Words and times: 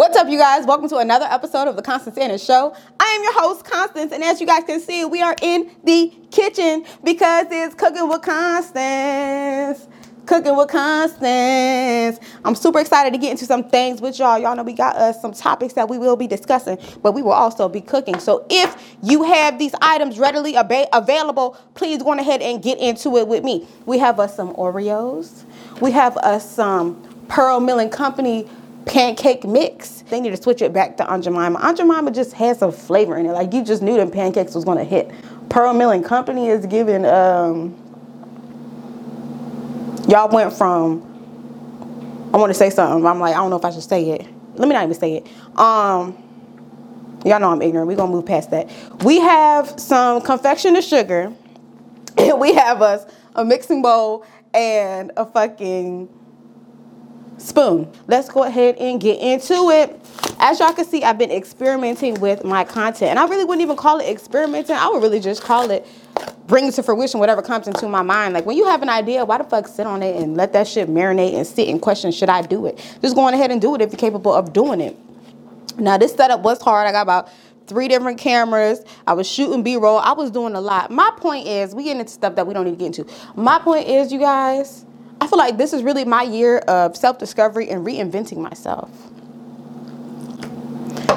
What's 0.00 0.16
up, 0.16 0.30
you 0.30 0.38
guys? 0.38 0.64
Welcome 0.64 0.88
to 0.88 0.96
another 0.96 1.26
episode 1.26 1.68
of 1.68 1.76
the 1.76 1.82
Constance 1.82 2.16
Sanders 2.16 2.42
Show. 2.42 2.74
I 2.98 3.04
am 3.04 3.22
your 3.22 3.38
host, 3.38 3.66
Constance, 3.66 4.12
and 4.12 4.24
as 4.24 4.40
you 4.40 4.46
guys 4.46 4.64
can 4.64 4.80
see, 4.80 5.04
we 5.04 5.20
are 5.20 5.36
in 5.42 5.70
the 5.84 6.10
kitchen 6.30 6.86
because 7.04 7.48
it's 7.50 7.74
cooking 7.74 8.08
with 8.08 8.22
Constance. 8.22 9.86
Cooking 10.24 10.56
with 10.56 10.70
Constance. 10.70 12.18
I'm 12.46 12.54
super 12.54 12.80
excited 12.80 13.12
to 13.12 13.18
get 13.18 13.32
into 13.32 13.44
some 13.44 13.68
things 13.68 14.00
with 14.00 14.18
y'all. 14.18 14.38
Y'all 14.38 14.56
know 14.56 14.62
we 14.62 14.72
got 14.72 14.96
us 14.96 15.16
uh, 15.16 15.20
some 15.20 15.32
topics 15.32 15.74
that 15.74 15.90
we 15.90 15.98
will 15.98 16.16
be 16.16 16.26
discussing, 16.26 16.78
but 17.02 17.12
we 17.12 17.20
will 17.20 17.32
also 17.32 17.68
be 17.68 17.82
cooking. 17.82 18.18
So 18.20 18.46
if 18.48 18.96
you 19.02 19.24
have 19.24 19.58
these 19.58 19.74
items 19.82 20.18
readily 20.18 20.56
ab- 20.56 20.88
available, 20.94 21.58
please 21.74 22.02
go 22.02 22.12
on 22.12 22.18
ahead 22.18 22.40
and 22.40 22.62
get 22.62 22.78
into 22.78 23.18
it 23.18 23.28
with 23.28 23.44
me. 23.44 23.68
We 23.84 23.98
have 23.98 24.18
us 24.18 24.34
some 24.34 24.54
Oreos. 24.54 25.44
We 25.82 25.90
have 25.90 26.16
us 26.16 26.50
some 26.50 27.02
Pearl 27.28 27.60
Milling 27.60 27.90
Company 27.90 28.48
pancake 28.86 29.44
mix. 29.44 30.02
They 30.08 30.20
need 30.20 30.30
to 30.30 30.42
switch 30.42 30.62
it 30.62 30.72
back 30.72 30.96
to 30.98 31.06
Aunt 31.06 31.24
Jemima. 31.24 31.58
Aunt 31.58 31.76
Jemima 31.76 32.10
just 32.10 32.32
had 32.32 32.56
some 32.56 32.72
flavor 32.72 33.16
in 33.16 33.26
it. 33.26 33.32
Like 33.32 33.52
you 33.52 33.64
just 33.64 33.82
knew 33.82 33.96
them 33.96 34.10
pancakes 34.10 34.54
was 34.54 34.64
gonna 34.64 34.84
hit. 34.84 35.10
Pearl 35.48 35.72
Milling 35.74 36.02
Company 36.02 36.48
is 36.48 36.66
giving 36.66 37.04
um 37.04 37.76
y'all 40.08 40.28
went 40.28 40.52
from 40.52 41.06
I 42.32 42.36
want 42.36 42.50
to 42.50 42.54
say 42.54 42.70
something. 42.70 43.04
I'm 43.04 43.18
like, 43.18 43.34
I 43.34 43.38
don't 43.38 43.50
know 43.50 43.56
if 43.56 43.64
I 43.64 43.70
should 43.70 43.82
say 43.82 44.10
it. 44.10 44.26
Let 44.54 44.68
me 44.68 44.74
not 44.74 44.84
even 44.84 44.94
say 44.94 45.16
it. 45.16 45.26
Um 45.58 46.16
y'all 47.24 47.40
know 47.40 47.50
I'm 47.50 47.62
ignorant. 47.62 47.88
We're 47.88 47.96
gonna 47.96 48.12
move 48.12 48.26
past 48.26 48.50
that. 48.50 48.70
We 49.04 49.20
have 49.20 49.78
some 49.78 50.22
confectioner 50.22 50.82
sugar, 50.82 51.32
and 52.18 52.40
we 52.40 52.54
have 52.54 52.82
us 52.82 53.04
a 53.34 53.44
mixing 53.44 53.82
bowl 53.82 54.24
and 54.54 55.12
a 55.16 55.26
fucking 55.26 56.08
spoon. 57.40 57.90
Let's 58.06 58.28
go 58.28 58.44
ahead 58.44 58.76
and 58.76 59.00
get 59.00 59.20
into 59.20 59.70
it. 59.70 59.98
As 60.38 60.60
y'all 60.60 60.72
can 60.72 60.84
see, 60.84 61.02
I've 61.02 61.18
been 61.18 61.30
experimenting 61.30 62.20
with 62.20 62.44
my 62.44 62.64
content. 62.64 63.10
And 63.10 63.18
I 63.18 63.26
really 63.26 63.44
wouldn't 63.44 63.62
even 63.62 63.76
call 63.76 63.98
it 63.98 64.08
experimenting. 64.08 64.76
I 64.76 64.88
would 64.88 65.02
really 65.02 65.20
just 65.20 65.42
call 65.42 65.70
it 65.70 65.86
bringing 66.46 66.72
to 66.72 66.82
fruition 66.82 67.20
whatever 67.20 67.42
comes 67.42 67.68
into 67.68 67.88
my 67.88 68.02
mind. 68.02 68.34
Like 68.34 68.44
when 68.44 68.56
you 68.56 68.66
have 68.66 68.82
an 68.82 68.88
idea, 68.88 69.24
why 69.24 69.38
the 69.38 69.44
fuck 69.44 69.68
sit 69.68 69.86
on 69.86 70.02
it 70.02 70.16
and 70.16 70.36
let 70.36 70.52
that 70.52 70.66
shit 70.66 70.88
marinate 70.88 71.34
and 71.34 71.46
sit 71.46 71.68
and 71.68 71.80
question, 71.80 72.10
should 72.12 72.28
I 72.28 72.42
do 72.42 72.66
it? 72.66 72.78
Just 73.00 73.14
go 73.14 73.22
on 73.22 73.34
ahead 73.34 73.50
and 73.50 73.60
do 73.60 73.74
it 73.74 73.80
if 73.80 73.92
you're 73.92 73.98
capable 73.98 74.34
of 74.34 74.52
doing 74.52 74.80
it. 74.80 74.96
Now 75.78 75.96
this 75.96 76.12
setup 76.12 76.40
was 76.40 76.60
hard. 76.60 76.86
I 76.86 76.92
got 76.92 77.02
about 77.02 77.30
three 77.66 77.86
different 77.86 78.18
cameras. 78.18 78.84
I 79.06 79.12
was 79.12 79.30
shooting 79.30 79.62
B-roll. 79.62 79.98
I 79.98 80.12
was 80.12 80.30
doing 80.32 80.54
a 80.54 80.60
lot. 80.60 80.90
My 80.90 81.12
point 81.16 81.46
is, 81.46 81.72
we 81.72 81.84
get 81.84 81.96
into 81.96 82.10
stuff 82.10 82.34
that 82.34 82.46
we 82.46 82.52
don't 82.52 82.64
need 82.64 82.72
to 82.72 82.76
get 82.76 82.98
into. 82.98 83.06
My 83.36 83.60
point 83.60 83.86
is, 83.86 84.12
you 84.12 84.18
guys, 84.18 84.84
I 85.20 85.26
feel 85.26 85.38
like 85.38 85.58
this 85.58 85.72
is 85.72 85.82
really 85.82 86.04
my 86.04 86.22
year 86.22 86.58
of 86.58 86.96
self 86.96 87.18
discovery 87.18 87.68
and 87.68 87.86
reinventing 87.86 88.38
myself. 88.38 88.90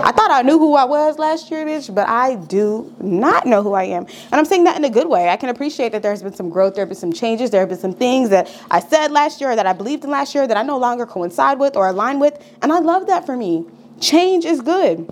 I 0.06 0.12
thought 0.12 0.32
I 0.32 0.42
knew 0.42 0.60
who 0.60 0.76
I 0.76 0.84
was 0.84 1.18
last 1.18 1.50
year, 1.50 1.66
bitch, 1.66 1.94
but 1.94 2.10
I 2.10 2.36
do 2.36 2.94
not 3.00 3.46
know 3.46 3.64
who 3.64 3.74
I 3.74 3.84
am. 3.86 4.06
And 4.06 4.34
I'm 4.34 4.44
saying 4.44 4.66
that 4.66 4.76
in 4.76 4.84
a 4.84 4.90
good 4.90 5.08
way. 5.08 5.30
I 5.30 5.38
can 5.38 5.48
appreciate 5.48 5.94
that 5.94 6.04
there's 6.04 6.22
been 6.22 6.34
some 6.34 6.50
growth, 6.50 6.76
there 6.76 6.82
have 6.82 6.90
been 6.90 6.98
some 6.98 7.14
changes, 7.14 7.52
there 7.52 7.62
have 7.62 7.70
been 7.70 7.78
some 7.78 7.94
things 7.94 8.30
that 8.32 8.54
I 8.70 8.82
said 8.82 9.12
last 9.12 9.40
year 9.40 9.56
that 9.56 9.66
I 9.66 9.72
believed 9.72 10.04
in 10.04 10.10
last 10.10 10.36
year 10.36 10.46
that 10.46 10.58
I 10.58 10.62
no 10.62 10.78
longer 10.78 11.06
coincide 11.06 11.58
with 11.58 11.78
or 11.78 11.88
align 11.88 12.20
with. 12.20 12.38
And 12.62 12.74
I 12.74 12.80
love 12.80 13.08
that 13.08 13.26
for 13.26 13.38
me. 13.38 13.66
Change 14.02 14.44
is 14.44 14.60
good. 14.60 15.10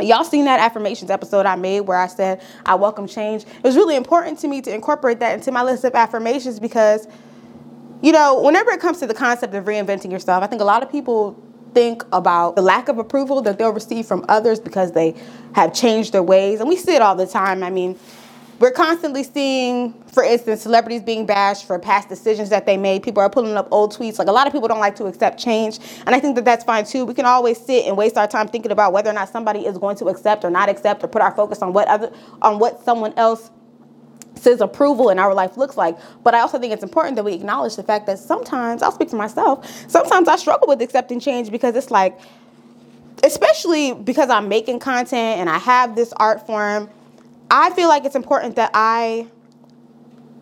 Y'all 0.00 0.24
seen 0.24 0.46
that 0.46 0.58
affirmations 0.58 1.10
episode 1.10 1.44
I 1.44 1.56
made 1.56 1.82
where 1.82 1.98
I 1.98 2.06
said 2.06 2.42
I 2.64 2.76
welcome 2.76 3.06
change. 3.06 3.42
It 3.42 3.62
was 3.62 3.76
really 3.76 3.96
important 3.96 4.38
to 4.38 4.48
me 4.48 4.62
to 4.62 4.74
incorporate 4.74 5.20
that 5.20 5.34
into 5.34 5.52
my 5.52 5.62
list 5.62 5.84
of 5.84 5.94
affirmations 5.94 6.58
because 6.58 7.06
you 8.04 8.12
know, 8.12 8.38
whenever 8.38 8.70
it 8.70 8.80
comes 8.80 8.98
to 9.00 9.06
the 9.06 9.14
concept 9.14 9.54
of 9.54 9.64
reinventing 9.64 10.12
yourself, 10.12 10.44
I 10.44 10.46
think 10.46 10.60
a 10.60 10.64
lot 10.64 10.82
of 10.82 10.92
people 10.92 11.42
think 11.72 12.04
about 12.12 12.54
the 12.54 12.60
lack 12.60 12.88
of 12.88 12.98
approval 12.98 13.40
that 13.40 13.56
they'll 13.56 13.72
receive 13.72 14.04
from 14.04 14.26
others 14.28 14.60
because 14.60 14.92
they 14.92 15.14
have 15.54 15.72
changed 15.72 16.12
their 16.12 16.22
ways. 16.22 16.60
And 16.60 16.68
we 16.68 16.76
see 16.76 16.94
it 16.94 17.00
all 17.00 17.16
the 17.16 17.26
time. 17.26 17.62
I 17.62 17.70
mean, 17.70 17.98
we're 18.60 18.72
constantly 18.72 19.22
seeing, 19.22 19.94
for 20.12 20.22
instance, 20.22 20.60
celebrities 20.60 21.00
being 21.00 21.24
bashed 21.24 21.66
for 21.66 21.78
past 21.78 22.10
decisions 22.10 22.50
that 22.50 22.66
they 22.66 22.76
made. 22.76 23.02
People 23.02 23.22
are 23.22 23.30
pulling 23.30 23.56
up 23.56 23.68
old 23.70 23.96
tweets. 23.96 24.18
Like 24.18 24.28
a 24.28 24.32
lot 24.32 24.46
of 24.46 24.52
people 24.52 24.68
don't 24.68 24.80
like 24.80 24.96
to 24.96 25.06
accept 25.06 25.40
change. 25.40 25.78
And 26.06 26.14
I 26.14 26.20
think 26.20 26.36
that 26.36 26.44
that's 26.44 26.62
fine 26.62 26.84
too. 26.84 27.06
We 27.06 27.14
can 27.14 27.24
always 27.24 27.58
sit 27.58 27.86
and 27.86 27.96
waste 27.96 28.18
our 28.18 28.28
time 28.28 28.48
thinking 28.48 28.70
about 28.70 28.92
whether 28.92 29.08
or 29.08 29.14
not 29.14 29.30
somebody 29.30 29.64
is 29.64 29.78
going 29.78 29.96
to 29.96 30.08
accept 30.08 30.44
or 30.44 30.50
not 30.50 30.68
accept 30.68 31.02
or 31.02 31.08
put 31.08 31.22
our 31.22 31.34
focus 31.34 31.62
on 31.62 31.72
what 31.72 31.88
other 31.88 32.12
on 32.42 32.58
what 32.58 32.84
someone 32.84 33.14
else 33.16 33.50
says 34.44 34.60
approval 34.60 35.10
in 35.10 35.18
our 35.18 35.34
life 35.34 35.56
looks 35.56 35.76
like. 35.76 35.98
But 36.22 36.34
I 36.34 36.40
also 36.40 36.58
think 36.58 36.72
it's 36.72 36.84
important 36.84 37.16
that 37.16 37.24
we 37.24 37.32
acknowledge 37.32 37.76
the 37.76 37.82
fact 37.82 38.06
that 38.06 38.18
sometimes, 38.18 38.82
I'll 38.82 38.92
speak 38.92 39.10
for 39.10 39.16
myself, 39.16 39.66
sometimes 39.90 40.28
I 40.28 40.36
struggle 40.36 40.68
with 40.68 40.80
accepting 40.80 41.18
change 41.18 41.50
because 41.50 41.74
it's 41.74 41.90
like, 41.90 42.18
especially 43.24 43.94
because 43.94 44.30
I'm 44.30 44.48
making 44.48 44.78
content 44.78 45.40
and 45.40 45.50
I 45.50 45.58
have 45.58 45.96
this 45.96 46.12
art 46.18 46.46
form, 46.46 46.90
I 47.50 47.70
feel 47.70 47.88
like 47.88 48.04
it's 48.04 48.16
important 48.16 48.56
that 48.56 48.70
I 48.74 49.26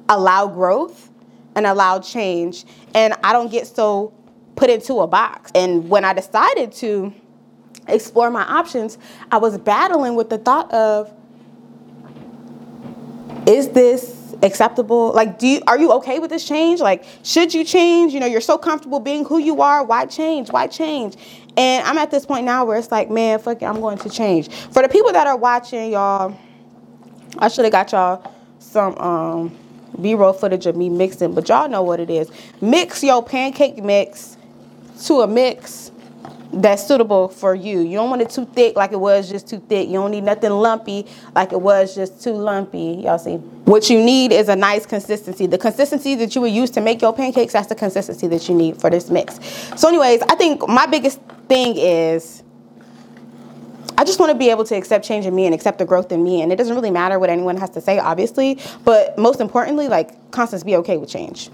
allow 0.08 0.48
growth 0.48 1.10
and 1.54 1.66
allow 1.66 2.00
change 2.00 2.64
and 2.94 3.14
I 3.22 3.32
don't 3.32 3.50
get 3.50 3.66
so 3.66 4.12
put 4.56 4.68
into 4.68 5.00
a 5.00 5.06
box. 5.06 5.50
And 5.54 5.88
when 5.88 6.04
I 6.04 6.12
decided 6.12 6.72
to 6.72 7.12
explore 7.88 8.30
my 8.30 8.42
options, 8.42 8.98
I 9.30 9.38
was 9.38 9.58
battling 9.58 10.14
with 10.14 10.30
the 10.30 10.38
thought 10.38 10.72
of, 10.72 11.12
is 13.46 13.68
this 13.70 14.34
acceptable? 14.42 15.12
Like, 15.12 15.38
do 15.38 15.46
you, 15.46 15.62
are 15.66 15.78
you 15.78 15.92
okay 15.92 16.18
with 16.18 16.30
this 16.30 16.46
change? 16.46 16.80
Like, 16.80 17.04
should 17.22 17.54
you 17.54 17.64
change? 17.64 18.12
You 18.12 18.20
know, 18.20 18.26
you're 18.26 18.40
so 18.40 18.58
comfortable 18.58 19.00
being 19.00 19.24
who 19.24 19.38
you 19.38 19.62
are. 19.62 19.84
Why 19.84 20.06
change? 20.06 20.50
Why 20.50 20.66
change? 20.66 21.16
And 21.56 21.86
I'm 21.86 21.98
at 21.98 22.10
this 22.10 22.26
point 22.26 22.44
now 22.44 22.64
where 22.64 22.78
it's 22.78 22.90
like, 22.90 23.10
man, 23.10 23.38
fuck 23.38 23.62
it, 23.62 23.66
I'm 23.66 23.80
going 23.80 23.98
to 23.98 24.10
change. 24.10 24.50
For 24.50 24.82
the 24.82 24.88
people 24.88 25.12
that 25.12 25.26
are 25.26 25.36
watching, 25.36 25.92
y'all, 25.92 26.36
I 27.38 27.48
should 27.48 27.64
have 27.64 27.72
got 27.72 27.92
y'all 27.92 28.32
some 28.58 28.96
um, 28.96 29.58
B-roll 30.00 30.32
footage 30.32 30.66
of 30.66 30.76
me 30.76 30.88
mixing, 30.88 31.34
but 31.34 31.48
y'all 31.48 31.68
know 31.68 31.82
what 31.82 32.00
it 32.00 32.10
is. 32.10 32.30
Mix 32.60 33.04
your 33.04 33.22
pancake 33.22 33.82
mix 33.82 34.36
to 35.04 35.20
a 35.20 35.26
mix 35.26 35.91
that's 36.52 36.86
suitable 36.86 37.28
for 37.28 37.54
you. 37.54 37.80
You 37.80 37.96
don't 37.96 38.10
want 38.10 38.22
it 38.22 38.30
too 38.30 38.44
thick 38.44 38.76
like 38.76 38.92
it 38.92 39.00
was 39.00 39.30
just 39.30 39.48
too 39.48 39.58
thick. 39.58 39.88
You 39.88 39.94
don't 39.94 40.10
need 40.10 40.24
nothing 40.24 40.50
lumpy 40.50 41.06
like 41.34 41.52
it 41.52 41.60
was 41.60 41.94
just 41.94 42.22
too 42.22 42.32
lumpy. 42.32 43.02
Y'all 43.04 43.18
see? 43.18 43.36
What 43.64 43.88
you 43.88 44.02
need 44.02 44.32
is 44.32 44.48
a 44.48 44.56
nice 44.56 44.84
consistency. 44.84 45.46
The 45.46 45.58
consistency 45.58 46.14
that 46.16 46.34
you 46.34 46.40
would 46.42 46.52
use 46.52 46.70
to 46.70 46.80
make 46.80 47.00
your 47.00 47.14
pancakes, 47.14 47.54
that's 47.54 47.68
the 47.68 47.74
consistency 47.74 48.26
that 48.28 48.48
you 48.48 48.54
need 48.54 48.80
for 48.80 48.90
this 48.90 49.08
mix. 49.08 49.40
So 49.76 49.88
anyways, 49.88 50.22
I 50.22 50.34
think 50.34 50.66
my 50.68 50.86
biggest 50.86 51.20
thing 51.48 51.76
is 51.76 52.42
I 53.96 54.04
just 54.04 54.18
want 54.18 54.32
to 54.32 54.38
be 54.38 54.50
able 54.50 54.64
to 54.64 54.74
accept 54.74 55.04
change 55.04 55.26
in 55.26 55.34
me 55.34 55.46
and 55.46 55.54
accept 55.54 55.78
the 55.78 55.84
growth 55.84 56.12
in 56.12 56.22
me. 56.22 56.42
And 56.42 56.52
it 56.52 56.56
doesn't 56.56 56.74
really 56.74 56.90
matter 56.90 57.18
what 57.18 57.30
anyone 57.30 57.56
has 57.58 57.70
to 57.70 57.80
say, 57.80 57.98
obviously. 57.98 58.58
But 58.84 59.16
most 59.16 59.40
importantly, 59.40 59.88
like, 59.88 60.30
Constance, 60.32 60.64
be 60.64 60.76
okay 60.76 60.96
with 60.96 61.08
change 61.08 61.50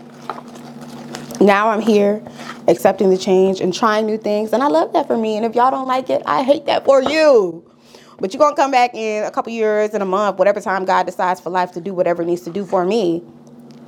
now 1.40 1.68
I'm 1.68 1.80
here 1.80 2.22
accepting 2.66 3.10
the 3.10 3.18
change 3.18 3.60
and 3.60 3.72
trying 3.72 4.06
new 4.06 4.18
things. 4.18 4.52
And 4.52 4.62
I 4.62 4.68
love 4.68 4.92
that 4.92 5.06
for 5.06 5.16
me. 5.16 5.36
And 5.36 5.46
if 5.46 5.54
y'all 5.54 5.70
don't 5.70 5.86
like 5.86 6.10
it, 6.10 6.22
I 6.26 6.42
hate 6.42 6.66
that 6.66 6.84
for 6.84 7.02
you. 7.02 7.64
But 8.20 8.34
you're 8.34 8.38
going 8.38 8.54
to 8.54 8.60
come 8.60 8.70
back 8.72 8.94
in 8.94 9.24
a 9.24 9.30
couple 9.30 9.52
years, 9.52 9.94
in 9.94 10.02
a 10.02 10.06
month, 10.06 10.38
whatever 10.38 10.60
time 10.60 10.84
God 10.84 11.06
decides 11.06 11.40
for 11.40 11.50
life 11.50 11.72
to 11.72 11.80
do 11.80 11.94
whatever 11.94 12.24
needs 12.24 12.42
to 12.42 12.50
do 12.50 12.64
for 12.64 12.84
me. 12.84 13.22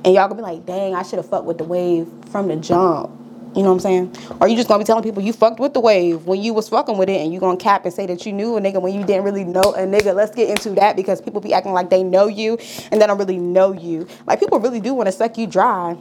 And 0.05 0.15
y'all 0.15 0.27
going 0.29 0.29
to 0.29 0.35
be 0.35 0.41
like, 0.41 0.65
dang, 0.65 0.95
I 0.95 1.03
should 1.03 1.17
have 1.17 1.29
fucked 1.29 1.45
with 1.45 1.57
the 1.57 1.65
wave 1.65 2.07
from 2.31 2.47
the 2.47 2.55
jump. 2.55 3.11
You 3.55 3.63
know 3.63 3.73
what 3.73 3.73
I'm 3.73 3.79
saying? 3.81 4.15
Or 4.39 4.47
you 4.47 4.55
just 4.55 4.69
gonna 4.69 4.79
be 4.79 4.85
telling 4.85 5.03
people 5.03 5.21
you 5.21 5.33
fucked 5.33 5.59
with 5.59 5.73
the 5.73 5.81
wave 5.81 6.25
when 6.25 6.41
you 6.41 6.53
was 6.53 6.69
fucking 6.69 6.97
with 6.97 7.09
it 7.09 7.19
and 7.19 7.33
you 7.33 7.39
gonna 7.41 7.57
cap 7.57 7.83
and 7.83 7.93
say 7.93 8.05
that 8.05 8.25
you 8.25 8.31
knew 8.31 8.55
a 8.55 8.61
nigga 8.61 8.81
when 8.81 8.93
you 8.93 9.03
didn't 9.05 9.25
really 9.25 9.43
know 9.43 9.73
a 9.73 9.79
nigga. 9.79 10.15
Let's 10.15 10.33
get 10.33 10.49
into 10.49 10.69
that 10.75 10.95
because 10.95 11.19
people 11.19 11.41
be 11.41 11.53
acting 11.53 11.73
like 11.73 11.89
they 11.89 12.01
know 12.01 12.27
you 12.27 12.57
and 12.91 13.01
they 13.01 13.07
don't 13.07 13.17
really 13.17 13.39
know 13.39 13.73
you. 13.73 14.07
Like 14.25 14.39
people 14.39 14.57
really 14.61 14.79
do 14.79 14.93
wanna 14.93 15.11
suck 15.11 15.37
you 15.37 15.47
dry 15.47 15.97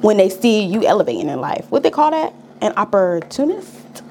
when 0.00 0.16
they 0.16 0.28
see 0.28 0.64
you 0.64 0.84
elevating 0.86 1.28
in 1.28 1.40
life. 1.40 1.66
What 1.70 1.82
they 1.82 1.90
call 1.90 2.10
that? 2.10 2.32
An 2.60 2.72
opportunist? 2.76 4.02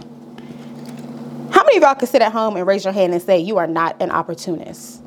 How 1.51 1.63
many 1.63 1.77
of 1.77 1.83
y'all 1.83 1.95
can 1.95 2.07
sit 2.07 2.21
at 2.21 2.31
home 2.31 2.57
and 2.57 2.67
raise 2.67 2.83
your 2.83 2.93
hand 2.93 3.13
and 3.13 3.21
say 3.21 3.39
you 3.39 3.57
are 3.57 3.67
not 3.67 4.01
an 4.01 4.11
opportunist? 4.11 5.01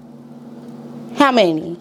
How 1.16 1.32
many? 1.32 1.78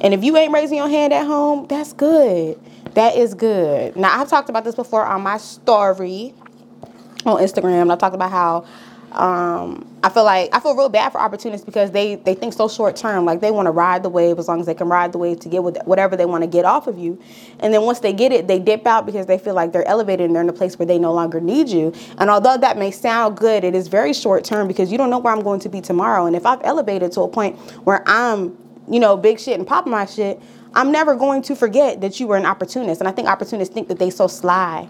And 0.00 0.12
if 0.12 0.24
you 0.24 0.36
ain't 0.36 0.52
raising 0.52 0.78
your 0.78 0.88
hand 0.88 1.12
at 1.12 1.26
home, 1.26 1.66
that's 1.68 1.92
good. 1.92 2.58
That 2.94 3.16
is 3.16 3.34
good. 3.34 3.96
Now, 3.96 4.20
I've 4.20 4.28
talked 4.28 4.48
about 4.48 4.64
this 4.64 4.74
before 4.74 5.04
on 5.04 5.22
my 5.22 5.38
story 5.38 6.34
on 7.24 7.40
Instagram. 7.40 7.90
I've 7.90 7.98
talked 7.98 8.14
about 8.14 8.30
how 8.30 8.66
um, 9.14 9.86
I 10.02 10.08
feel 10.08 10.24
like 10.24 10.54
I 10.54 10.60
feel 10.60 10.74
real 10.74 10.88
bad 10.88 11.12
for 11.12 11.20
opportunists 11.20 11.64
because 11.64 11.90
they 11.90 12.16
they 12.16 12.34
think 12.34 12.52
so 12.52 12.68
short 12.68 12.96
term. 12.96 13.24
Like 13.24 13.40
they 13.40 13.50
want 13.50 13.66
to 13.66 13.70
ride 13.70 14.02
the 14.02 14.08
wave 14.08 14.38
as 14.38 14.48
long 14.48 14.60
as 14.60 14.66
they 14.66 14.74
can 14.74 14.88
ride 14.88 15.12
the 15.12 15.18
wave 15.18 15.40
to 15.40 15.48
get 15.48 15.62
whatever 15.62 16.16
they 16.16 16.24
want 16.26 16.42
to 16.42 16.48
get 16.48 16.64
off 16.64 16.86
of 16.86 16.98
you, 16.98 17.20
and 17.60 17.72
then 17.72 17.82
once 17.82 18.00
they 18.00 18.12
get 18.12 18.32
it, 18.32 18.48
they 18.48 18.58
dip 18.58 18.86
out 18.86 19.06
because 19.06 19.26
they 19.26 19.38
feel 19.38 19.54
like 19.54 19.72
they're 19.72 19.86
elevated 19.86 20.26
and 20.26 20.34
they're 20.34 20.42
in 20.42 20.48
a 20.48 20.52
place 20.52 20.78
where 20.78 20.86
they 20.86 20.98
no 20.98 21.12
longer 21.12 21.40
need 21.40 21.68
you. 21.68 21.92
And 22.18 22.30
although 22.30 22.56
that 22.56 22.78
may 22.78 22.90
sound 22.90 23.36
good, 23.36 23.64
it 23.64 23.74
is 23.74 23.88
very 23.88 24.12
short 24.12 24.44
term 24.44 24.66
because 24.66 24.90
you 24.90 24.98
don't 24.98 25.10
know 25.10 25.18
where 25.18 25.32
I'm 25.32 25.42
going 25.42 25.60
to 25.60 25.68
be 25.68 25.80
tomorrow. 25.80 26.26
And 26.26 26.34
if 26.34 26.46
I've 26.46 26.60
elevated 26.64 27.12
to 27.12 27.22
a 27.22 27.28
point 27.28 27.58
where 27.84 28.02
I'm, 28.06 28.56
you 28.88 28.98
know, 29.00 29.16
big 29.16 29.38
shit 29.38 29.58
and 29.58 29.66
popping 29.66 29.92
my 29.92 30.06
shit, 30.06 30.40
I'm 30.74 30.90
never 30.90 31.14
going 31.14 31.42
to 31.42 31.54
forget 31.54 32.00
that 32.00 32.18
you 32.18 32.26
were 32.26 32.36
an 32.36 32.46
opportunist. 32.46 33.00
And 33.00 33.08
I 33.08 33.12
think 33.12 33.28
opportunists 33.28 33.72
think 33.72 33.88
that 33.88 33.98
they 33.98 34.10
so 34.10 34.26
sly 34.26 34.88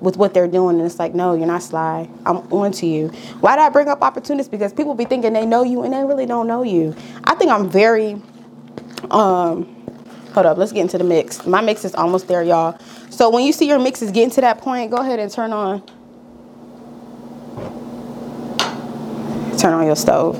with 0.00 0.16
what 0.16 0.34
they're 0.34 0.48
doing 0.48 0.76
and 0.76 0.86
it's 0.86 0.98
like 0.98 1.14
no 1.14 1.34
you're 1.34 1.46
not 1.46 1.62
sly. 1.62 2.08
I'm 2.24 2.38
on 2.52 2.72
to 2.72 2.86
you. 2.86 3.08
Why 3.40 3.56
did 3.56 3.62
i 3.62 3.68
bring 3.68 3.88
up 3.88 4.02
opportunists? 4.02 4.48
Because 4.48 4.72
people 4.72 4.94
be 4.94 5.04
thinking 5.04 5.32
they 5.32 5.46
know 5.46 5.62
you 5.62 5.82
and 5.82 5.92
they 5.92 6.04
really 6.04 6.26
don't 6.26 6.46
know 6.46 6.62
you. 6.62 6.94
I 7.24 7.34
think 7.34 7.50
i'm 7.50 7.68
very 7.68 8.20
um 9.10 9.72
hold 10.32 10.46
up 10.46 10.58
let's 10.58 10.72
get 10.72 10.82
into 10.82 10.98
the 10.98 11.04
mix. 11.04 11.46
My 11.46 11.60
mix 11.60 11.84
is 11.84 11.94
almost 11.94 12.28
there 12.28 12.42
y'all. 12.42 12.78
So 13.10 13.30
when 13.30 13.44
you 13.44 13.52
see 13.52 13.66
your 13.66 13.78
mix 13.78 14.02
is 14.02 14.10
getting 14.10 14.30
to 14.30 14.40
that 14.42 14.58
point 14.58 14.90
go 14.90 14.98
ahead 14.98 15.18
and 15.18 15.30
turn 15.30 15.52
on 15.52 15.82
turn 19.58 19.72
on 19.72 19.86
your 19.86 19.96
stove 19.96 20.36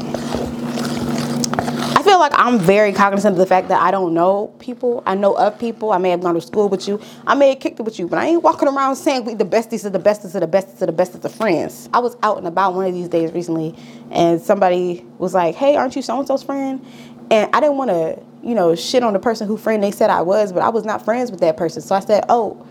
feel 2.06 2.20
like 2.20 2.32
I'm 2.36 2.60
very 2.60 2.92
cognizant 2.92 3.32
of 3.32 3.38
the 3.38 3.46
fact 3.46 3.66
that 3.68 3.82
I 3.82 3.90
don't 3.90 4.14
know 4.14 4.54
people. 4.60 5.02
I 5.06 5.16
know 5.16 5.34
of 5.34 5.58
people. 5.58 5.90
I 5.90 5.98
may 5.98 6.10
have 6.10 6.20
gone 6.20 6.34
to 6.36 6.40
school 6.40 6.68
with 6.68 6.86
you. 6.86 7.00
I 7.26 7.34
may 7.34 7.48
have 7.50 7.58
kicked 7.58 7.80
it 7.80 7.82
with 7.82 7.98
you, 7.98 8.06
but 8.06 8.20
I 8.20 8.26
ain't 8.26 8.44
walking 8.44 8.68
around 8.68 8.94
saying 8.94 9.24
we 9.24 9.34
the 9.34 9.44
besties 9.44 9.84
of 9.84 9.92
the 9.92 9.98
bestest 9.98 10.36
of 10.36 10.40
the 10.40 10.46
bestest 10.46 10.80
of 10.82 10.86
the 10.86 10.92
bestest 10.92 11.24
of 11.24 11.32
the 11.32 11.36
friends. 11.36 11.88
I 11.92 11.98
was 11.98 12.16
out 12.22 12.38
and 12.38 12.46
about 12.46 12.74
one 12.74 12.86
of 12.86 12.94
these 12.94 13.08
days 13.08 13.32
recently, 13.32 13.74
and 14.12 14.40
somebody 14.40 15.04
was 15.18 15.34
like, 15.34 15.56
"Hey, 15.56 15.74
aren't 15.74 15.96
you 15.96 16.02
so 16.02 16.16
and 16.16 16.28
so's 16.28 16.44
friend?" 16.44 16.84
And 17.32 17.50
I 17.52 17.58
didn't 17.58 17.76
want 17.76 17.90
to, 17.90 18.22
you 18.40 18.54
know, 18.54 18.76
shit 18.76 19.02
on 19.02 19.12
the 19.12 19.18
person 19.18 19.48
who 19.48 19.56
friend 19.56 19.82
they 19.82 19.90
said 19.90 20.08
I 20.08 20.22
was, 20.22 20.52
but 20.52 20.62
I 20.62 20.68
was 20.68 20.84
not 20.84 21.04
friends 21.04 21.32
with 21.32 21.40
that 21.40 21.56
person. 21.56 21.82
So 21.82 21.94
I 21.94 22.00
said, 22.00 22.24
"Oh." 22.28 22.64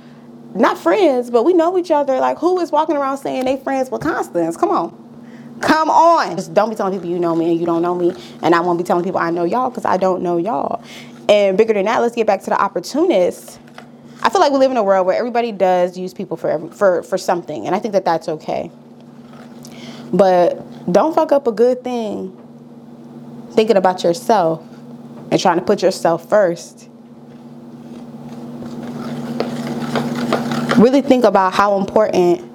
Not 0.57 0.77
friends, 0.77 1.29
but 1.29 1.43
we 1.43 1.51
know 1.51 1.77
each 1.77 1.91
other. 1.91 2.17
Like, 2.21 2.37
who 2.37 2.61
is 2.61 2.71
walking 2.71 2.95
around 2.95 3.17
saying 3.17 3.43
they 3.43 3.57
friends 3.57 3.91
with 3.91 3.99
Constance? 3.99 4.55
Come 4.55 4.69
on. 4.69 5.04
Come 5.61 5.89
on. 5.89 6.35
Just 6.35 6.53
don't 6.53 6.69
be 6.69 6.75
telling 6.75 6.93
people 6.93 7.09
you 7.09 7.19
know 7.19 7.35
me 7.35 7.51
and 7.51 7.59
you 7.59 7.65
don't 7.65 7.81
know 7.81 7.95
me. 7.95 8.13
And 8.41 8.53
I 8.53 8.59
won't 8.59 8.77
be 8.77 8.83
telling 8.83 9.03
people 9.03 9.19
I 9.19 9.29
know 9.29 9.43
y'all 9.43 9.69
because 9.69 9.85
I 9.85 9.97
don't 9.97 10.21
know 10.21 10.37
y'all. 10.37 10.83
And 11.27 11.57
bigger 11.57 11.73
than 11.73 11.85
that, 11.85 12.01
let's 12.01 12.15
get 12.15 12.27
back 12.27 12.41
to 12.41 12.49
the 12.49 12.61
opportunists. 12.61 13.59
I 14.21 14.29
feel 14.29 14.41
like 14.41 14.51
we 14.51 14.57
live 14.57 14.71
in 14.71 14.77
a 14.77 14.83
world 14.83 15.05
where 15.05 15.17
everybody 15.17 15.51
does 15.51 15.97
use 15.97 16.13
people 16.13 16.37
for 16.37 16.49
every, 16.49 16.69
for 16.69 17.03
for 17.03 17.17
something, 17.17 17.67
and 17.67 17.75
I 17.75 17.79
think 17.79 17.91
that 17.91 18.05
that's 18.05 18.27
okay. 18.27 18.71
But 20.11 20.91
don't 20.91 21.13
fuck 21.13 21.31
up 21.31 21.45
a 21.45 21.51
good 21.51 21.83
thing 21.83 22.35
thinking 23.51 23.77
about 23.77 24.03
yourself 24.03 24.63
and 25.31 25.39
trying 25.39 25.59
to 25.59 25.63
put 25.63 25.81
yourself 25.81 26.27
first. 26.27 26.89
Really 30.77 31.01
think 31.01 31.23
about 31.23 31.53
how 31.53 31.77
important 31.77 32.51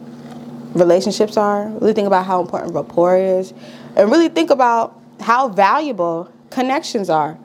relationships 0.74 1.36
are, 1.36 1.68
really 1.68 1.92
think 1.92 2.06
about 2.06 2.26
how 2.26 2.40
important 2.40 2.74
rapport 2.74 3.16
is, 3.16 3.52
and 3.96 4.10
really 4.10 4.28
think 4.28 4.50
about 4.50 4.98
how 5.20 5.48
valuable 5.48 6.30
connections 6.50 7.10
are. 7.10 7.38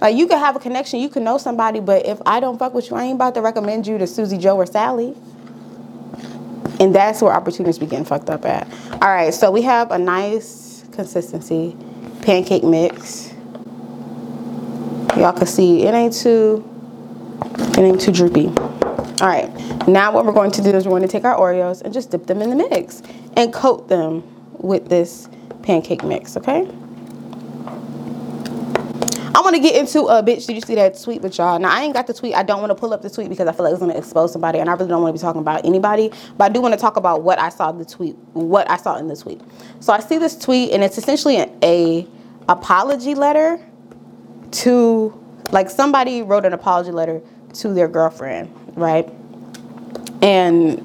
Like 0.00 0.16
you 0.16 0.26
can 0.26 0.38
have 0.38 0.56
a 0.56 0.58
connection, 0.58 1.00
you 1.00 1.08
can 1.08 1.24
know 1.24 1.38
somebody, 1.38 1.80
but 1.80 2.04
if 2.06 2.20
I 2.26 2.40
don't 2.40 2.58
fuck 2.58 2.74
with 2.74 2.90
you, 2.90 2.96
I 2.96 3.04
ain't 3.04 3.14
about 3.14 3.34
to 3.34 3.42
recommend 3.42 3.86
you 3.86 3.96
to 3.98 4.06
Susie, 4.06 4.38
Joe, 4.38 4.56
or 4.56 4.66
Sally. 4.66 5.14
And 6.80 6.94
that's 6.94 7.22
where 7.22 7.32
opportunities 7.32 7.78
begin 7.78 8.04
fucked 8.04 8.28
up 8.28 8.44
at. 8.44 8.68
All 8.94 9.08
right, 9.08 9.32
so 9.32 9.50
we 9.50 9.62
have 9.62 9.92
a 9.92 9.98
nice 9.98 10.84
consistency 10.92 11.76
pancake 12.22 12.64
mix. 12.64 13.32
Y'all 15.16 15.32
can 15.32 15.46
see 15.46 15.84
it 15.84 15.94
ain't 15.94 16.12
too, 16.12 16.68
it 17.54 17.78
ain't 17.78 18.00
too 18.00 18.10
droopy. 18.10 18.52
All 19.20 19.28
right, 19.28 19.48
now 19.86 20.10
what 20.10 20.26
we're 20.26 20.32
going 20.32 20.50
to 20.50 20.62
do 20.62 20.70
is 20.70 20.86
we're 20.86 20.90
going 20.90 21.02
to 21.02 21.08
take 21.08 21.24
our 21.24 21.36
Oreos 21.36 21.82
and 21.82 21.94
just 21.94 22.10
dip 22.10 22.26
them 22.26 22.42
in 22.42 22.50
the 22.50 22.56
mix 22.56 23.00
and 23.36 23.52
coat 23.52 23.88
them 23.88 24.24
with 24.58 24.88
this 24.88 25.28
pancake 25.62 26.02
mix, 26.02 26.36
okay? 26.36 26.68
I 29.36 29.40
want 29.40 29.54
to 29.54 29.62
get 29.62 29.76
into 29.76 30.00
a 30.06 30.22
bitch. 30.22 30.46
Did 30.46 30.54
you 30.54 30.60
see 30.60 30.74
that 30.76 31.00
tweet 31.00 31.20
with 31.22 31.38
y'all? 31.38 31.58
Now 31.58 31.70
I 31.70 31.82
ain't 31.82 31.94
got 31.94 32.06
the 32.06 32.14
tweet. 32.14 32.34
I 32.34 32.42
don't 32.42 32.60
want 32.60 32.70
to 32.70 32.74
pull 32.74 32.92
up 32.92 33.02
the 33.02 33.10
tweet 33.10 33.28
because 33.28 33.46
I 33.46 33.52
feel 33.52 33.64
like 33.64 33.72
it's 33.72 33.80
going 33.80 33.92
to 33.92 33.98
expose 33.98 34.32
somebody, 34.32 34.58
and 34.58 34.68
I 34.68 34.72
really 34.74 34.88
don't 34.88 35.02
want 35.02 35.14
to 35.14 35.20
be 35.20 35.22
talking 35.22 35.40
about 35.40 35.64
anybody. 35.64 36.10
But 36.36 36.44
I 36.44 36.48
do 36.48 36.60
want 36.60 36.74
to 36.74 36.80
talk 36.80 36.96
about 36.96 37.22
what 37.22 37.38
I 37.38 37.50
saw 37.50 37.70
the 37.70 37.84
tweet, 37.84 38.16
what 38.32 38.68
I 38.70 38.76
saw 38.76 38.96
in 38.96 39.08
the 39.08 39.16
tweet. 39.16 39.40
So 39.80 39.92
I 39.92 40.00
see 40.00 40.18
this 40.18 40.36
tweet, 40.36 40.72
and 40.72 40.82
it's 40.82 40.98
essentially 40.98 41.36
an 41.36 41.56
a 41.62 42.06
apology 42.48 43.14
letter 43.14 43.64
to 44.50 45.20
like 45.50 45.70
somebody 45.70 46.22
wrote 46.22 46.44
an 46.44 46.52
apology 46.52 46.90
letter 46.90 47.20
to 47.54 47.74
their 47.74 47.88
girlfriend, 47.88 48.52
right? 48.76 49.08
And 50.22 50.78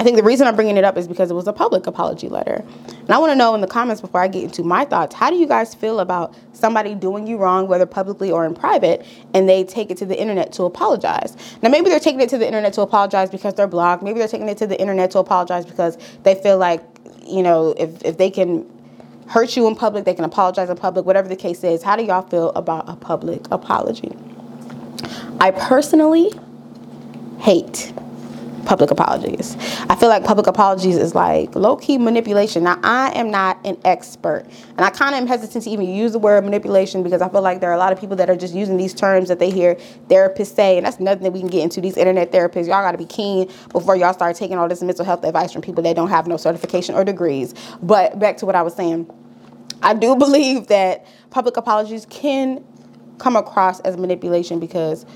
I 0.00 0.02
think 0.02 0.16
the 0.16 0.22
reason 0.22 0.46
I'm 0.46 0.56
bringing 0.56 0.78
it 0.78 0.84
up 0.84 0.96
is 0.96 1.06
because 1.06 1.30
it 1.30 1.34
was 1.34 1.46
a 1.46 1.52
public 1.52 1.86
apology 1.86 2.30
letter. 2.30 2.64
And 2.88 3.10
I 3.10 3.18
want 3.18 3.32
to 3.32 3.36
know 3.36 3.54
in 3.54 3.60
the 3.60 3.66
comments 3.66 4.00
before 4.00 4.22
I 4.22 4.28
get 4.28 4.44
into 4.44 4.62
my 4.62 4.86
thoughts, 4.86 5.14
how 5.14 5.28
do 5.28 5.36
you 5.36 5.46
guys 5.46 5.74
feel 5.74 6.00
about 6.00 6.34
somebody 6.54 6.94
doing 6.94 7.26
you 7.26 7.36
wrong, 7.36 7.68
whether 7.68 7.84
publicly 7.84 8.30
or 8.30 8.46
in 8.46 8.54
private, 8.54 9.04
and 9.34 9.46
they 9.46 9.62
take 9.62 9.90
it 9.90 9.98
to 9.98 10.06
the 10.06 10.18
internet 10.18 10.52
to 10.54 10.62
apologize? 10.62 11.36
Now, 11.60 11.68
maybe 11.68 11.90
they're 11.90 12.00
taking 12.00 12.20
it 12.20 12.30
to 12.30 12.38
the 12.38 12.46
internet 12.46 12.72
to 12.74 12.80
apologize 12.80 13.28
because 13.30 13.54
they're 13.54 13.66
blocked. 13.66 14.02
Maybe 14.02 14.18
they're 14.18 14.28
taking 14.28 14.48
it 14.48 14.56
to 14.58 14.66
the 14.66 14.80
internet 14.80 15.10
to 15.10 15.18
apologize 15.18 15.66
because 15.66 15.98
they 16.22 16.34
feel 16.34 16.56
like, 16.56 16.82
you 17.26 17.42
know, 17.42 17.74
if, 17.76 18.02
if 18.02 18.16
they 18.16 18.30
can 18.30 18.66
hurt 19.28 19.54
you 19.54 19.68
in 19.68 19.74
public, 19.74 20.04
they 20.04 20.14
can 20.14 20.24
apologize 20.24 20.70
in 20.70 20.76
public, 20.76 21.04
whatever 21.04 21.28
the 21.28 21.36
case 21.36 21.62
is. 21.62 21.82
How 21.82 21.94
do 21.96 22.04
y'all 22.04 22.22
feel 22.22 22.50
about 22.52 22.88
a 22.88 22.96
public 22.96 23.46
apology? 23.50 24.16
I 25.40 25.52
personally 25.52 26.30
hate 27.38 27.94
public 28.66 28.90
apologies. 28.90 29.56
I 29.88 29.96
feel 29.96 30.10
like 30.10 30.22
public 30.22 30.46
apologies 30.46 30.98
is 30.98 31.14
like 31.14 31.54
low 31.56 31.76
key 31.76 31.96
manipulation. 31.96 32.64
Now, 32.64 32.78
I 32.82 33.10
am 33.18 33.30
not 33.30 33.58
an 33.64 33.78
expert, 33.86 34.44
and 34.76 34.82
I 34.82 34.90
kind 34.90 35.14
of 35.14 35.22
am 35.22 35.26
hesitant 35.26 35.64
to 35.64 35.70
even 35.70 35.88
use 35.88 36.12
the 36.12 36.18
word 36.18 36.44
manipulation 36.44 37.02
because 37.02 37.22
I 37.22 37.30
feel 37.30 37.40
like 37.40 37.60
there 37.60 37.70
are 37.70 37.74
a 37.74 37.78
lot 37.78 37.90
of 37.90 37.98
people 37.98 38.16
that 38.16 38.28
are 38.28 38.36
just 38.36 38.54
using 38.54 38.76
these 38.76 38.92
terms 38.92 39.28
that 39.30 39.38
they 39.38 39.50
hear 39.50 39.76
therapists 40.08 40.54
say, 40.54 40.76
and 40.76 40.84
that's 40.84 41.00
nothing 41.00 41.22
that 41.22 41.32
we 41.32 41.40
can 41.40 41.48
get 41.48 41.62
into. 41.62 41.80
These 41.80 41.96
internet 41.96 42.30
therapists, 42.30 42.66
y'all 42.66 42.82
got 42.82 42.92
to 42.92 42.98
be 42.98 43.06
keen 43.06 43.50
before 43.72 43.96
y'all 43.96 44.12
start 44.12 44.36
taking 44.36 44.58
all 44.58 44.68
this 44.68 44.82
mental 44.82 45.06
health 45.06 45.24
advice 45.24 45.52
from 45.52 45.62
people 45.62 45.82
that 45.84 45.96
don't 45.96 46.10
have 46.10 46.26
no 46.26 46.36
certification 46.36 46.94
or 46.94 47.02
degrees. 47.02 47.54
But 47.82 48.18
back 48.18 48.36
to 48.36 48.46
what 48.46 48.56
I 48.56 48.62
was 48.62 48.74
saying. 48.74 49.10
I 49.82 49.94
do 49.94 50.14
believe 50.18 50.66
that 50.66 51.06
public 51.30 51.56
apologies 51.56 52.06
can 52.10 52.62
come 53.18 53.36
across 53.36 53.80
as 53.80 53.96
manipulation 53.96 54.60
because 54.60 55.06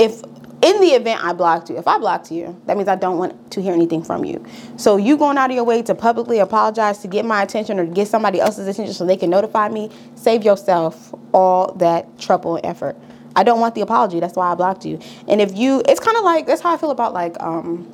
if 0.00 0.22
in 0.62 0.80
the 0.80 0.88
event 0.88 1.22
I 1.22 1.32
blocked 1.32 1.70
you, 1.70 1.76
if 1.76 1.86
I 1.86 1.98
blocked 1.98 2.32
you, 2.32 2.60
that 2.66 2.76
means 2.76 2.88
I 2.88 2.96
don't 2.96 3.18
want 3.18 3.50
to 3.52 3.62
hear 3.62 3.72
anything 3.72 4.02
from 4.02 4.24
you. 4.24 4.44
So 4.76 4.96
you 4.96 5.16
going 5.16 5.38
out 5.38 5.50
of 5.50 5.56
your 5.56 5.64
way 5.64 5.82
to 5.82 5.94
publicly 5.94 6.38
apologize 6.38 6.98
to 6.98 7.08
get 7.08 7.24
my 7.24 7.42
attention 7.42 7.78
or 7.78 7.86
get 7.86 8.08
somebody 8.08 8.40
else's 8.40 8.66
attention 8.66 8.94
so 8.94 9.06
they 9.06 9.16
can 9.16 9.30
notify 9.30 9.68
me, 9.68 9.90
save 10.14 10.42
yourself 10.42 11.14
all 11.32 11.72
that 11.74 12.18
trouble 12.18 12.56
and 12.56 12.66
effort. 12.66 12.96
I 13.36 13.42
don't 13.42 13.60
want 13.60 13.74
the 13.74 13.82
apology. 13.82 14.20
That's 14.20 14.36
why 14.36 14.50
I 14.50 14.54
blocked 14.54 14.84
you. 14.84 14.98
And 15.28 15.40
if 15.40 15.56
you, 15.56 15.82
it's 15.86 16.00
kind 16.00 16.16
of 16.16 16.24
like 16.24 16.46
that's 16.46 16.62
how 16.62 16.74
I 16.74 16.76
feel 16.76 16.90
about 16.90 17.14
like 17.14 17.40
um, 17.40 17.86